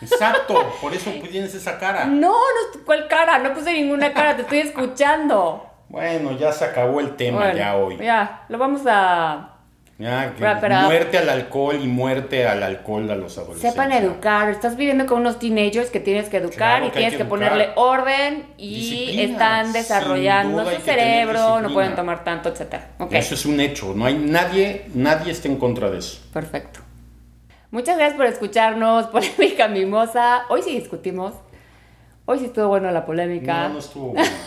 Exacto, 0.00 0.72
por 0.80 0.94
eso 0.94 1.12
pues, 1.18 1.30
tienes 1.30 1.54
esa 1.54 1.78
cara. 1.78 2.06
No, 2.06 2.32
no, 2.32 2.84
¿cuál 2.84 3.08
cara? 3.08 3.38
No 3.38 3.54
puse 3.54 3.72
ninguna 3.72 4.12
cara, 4.12 4.36
te 4.36 4.42
estoy 4.42 4.58
escuchando. 4.60 5.64
Bueno, 5.88 6.32
ya 6.32 6.52
se 6.52 6.64
acabó 6.64 7.00
el 7.00 7.16
tema 7.16 7.38
Bueno, 7.38 7.56
ya 7.56 7.76
hoy. 7.76 7.96
Ya, 7.96 8.44
lo 8.48 8.58
vamos 8.58 8.82
a. 8.86 9.54
Ya, 9.98 10.32
que 10.36 10.44
muerte 10.44 11.18
al 11.18 11.28
alcohol 11.28 11.80
y 11.82 11.88
muerte 11.88 12.46
al 12.46 12.62
alcohol 12.62 13.10
a 13.10 13.16
los 13.16 13.36
adolescentes. 13.36 13.72
Sepan 13.72 13.90
educar. 13.90 14.48
Estás 14.48 14.76
viviendo 14.76 15.06
con 15.06 15.22
unos 15.22 15.40
teenagers 15.40 15.90
que 15.90 15.98
tienes 15.98 16.28
que 16.28 16.36
educar 16.36 16.56
Claro 16.56 16.86
y 16.86 16.90
que 16.90 16.98
tienes 16.98 17.16
que 17.16 17.24
ponerle 17.24 17.70
orden 17.74 18.46
y 18.56 18.74
Disciplina, 18.76 19.32
están 19.32 19.72
desarrollando 19.72 20.72
su 20.72 20.80
cerebro, 20.82 21.60
no 21.60 21.72
pueden 21.74 21.96
tomar 21.96 22.22
tanto, 22.22 22.48
etcétera. 22.48 22.90
Ok, 22.98 23.12
Eso 23.14 23.34
es 23.34 23.44
un 23.44 23.58
hecho, 23.58 23.92
no 23.96 24.04
hay 24.04 24.14
nadie, 24.14 24.84
nadie 24.94 25.32
está 25.32 25.48
en 25.48 25.56
contra 25.56 25.90
de 25.90 25.98
eso. 25.98 26.20
perfecto. 26.32 26.87
Muchas 27.70 27.96
gracias 27.96 28.16
por 28.16 28.26
escucharnos, 28.26 29.06
Polémica 29.12 29.68
Mimosa. 29.68 30.44
Hoy 30.48 30.62
sí 30.62 30.78
discutimos. 30.78 31.34
Hoy 32.24 32.38
sí 32.38 32.46
estuvo 32.46 32.68
bueno 32.68 32.90
la 32.90 33.06
polémica. 33.06 33.68
No, 33.68 33.74
no 33.74 33.78
estuvo 33.78 34.08
bueno. 34.12 34.28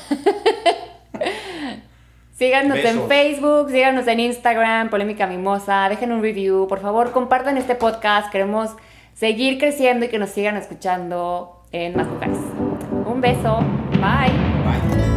Síganos 2.41 2.79
en. 2.79 3.07
Facebook, 3.07 3.69
síganos 3.69 4.07
en 4.07 4.19
Instagram, 4.19 4.89
Polémica 4.89 5.27
Mimosa, 5.27 5.87
dejen 5.89 6.11
un 6.11 6.23
review, 6.23 6.67
por 6.67 6.79
favor, 6.79 7.11
compartan 7.11 7.55
este 7.55 7.75
podcast, 7.75 8.31
queremos 8.31 8.71
seguir 9.13 9.59
creciendo 9.59 10.07
y 10.07 10.09
que 10.09 10.17
nos 10.17 10.31
sigan 10.31 10.57
escuchando 10.57 11.61
en 11.71 11.95
más 11.95 12.07
lugares. 12.07 12.39
Un 13.05 13.21
beso, 13.21 13.59
bye. 13.91 14.31
Bye. 14.95 15.10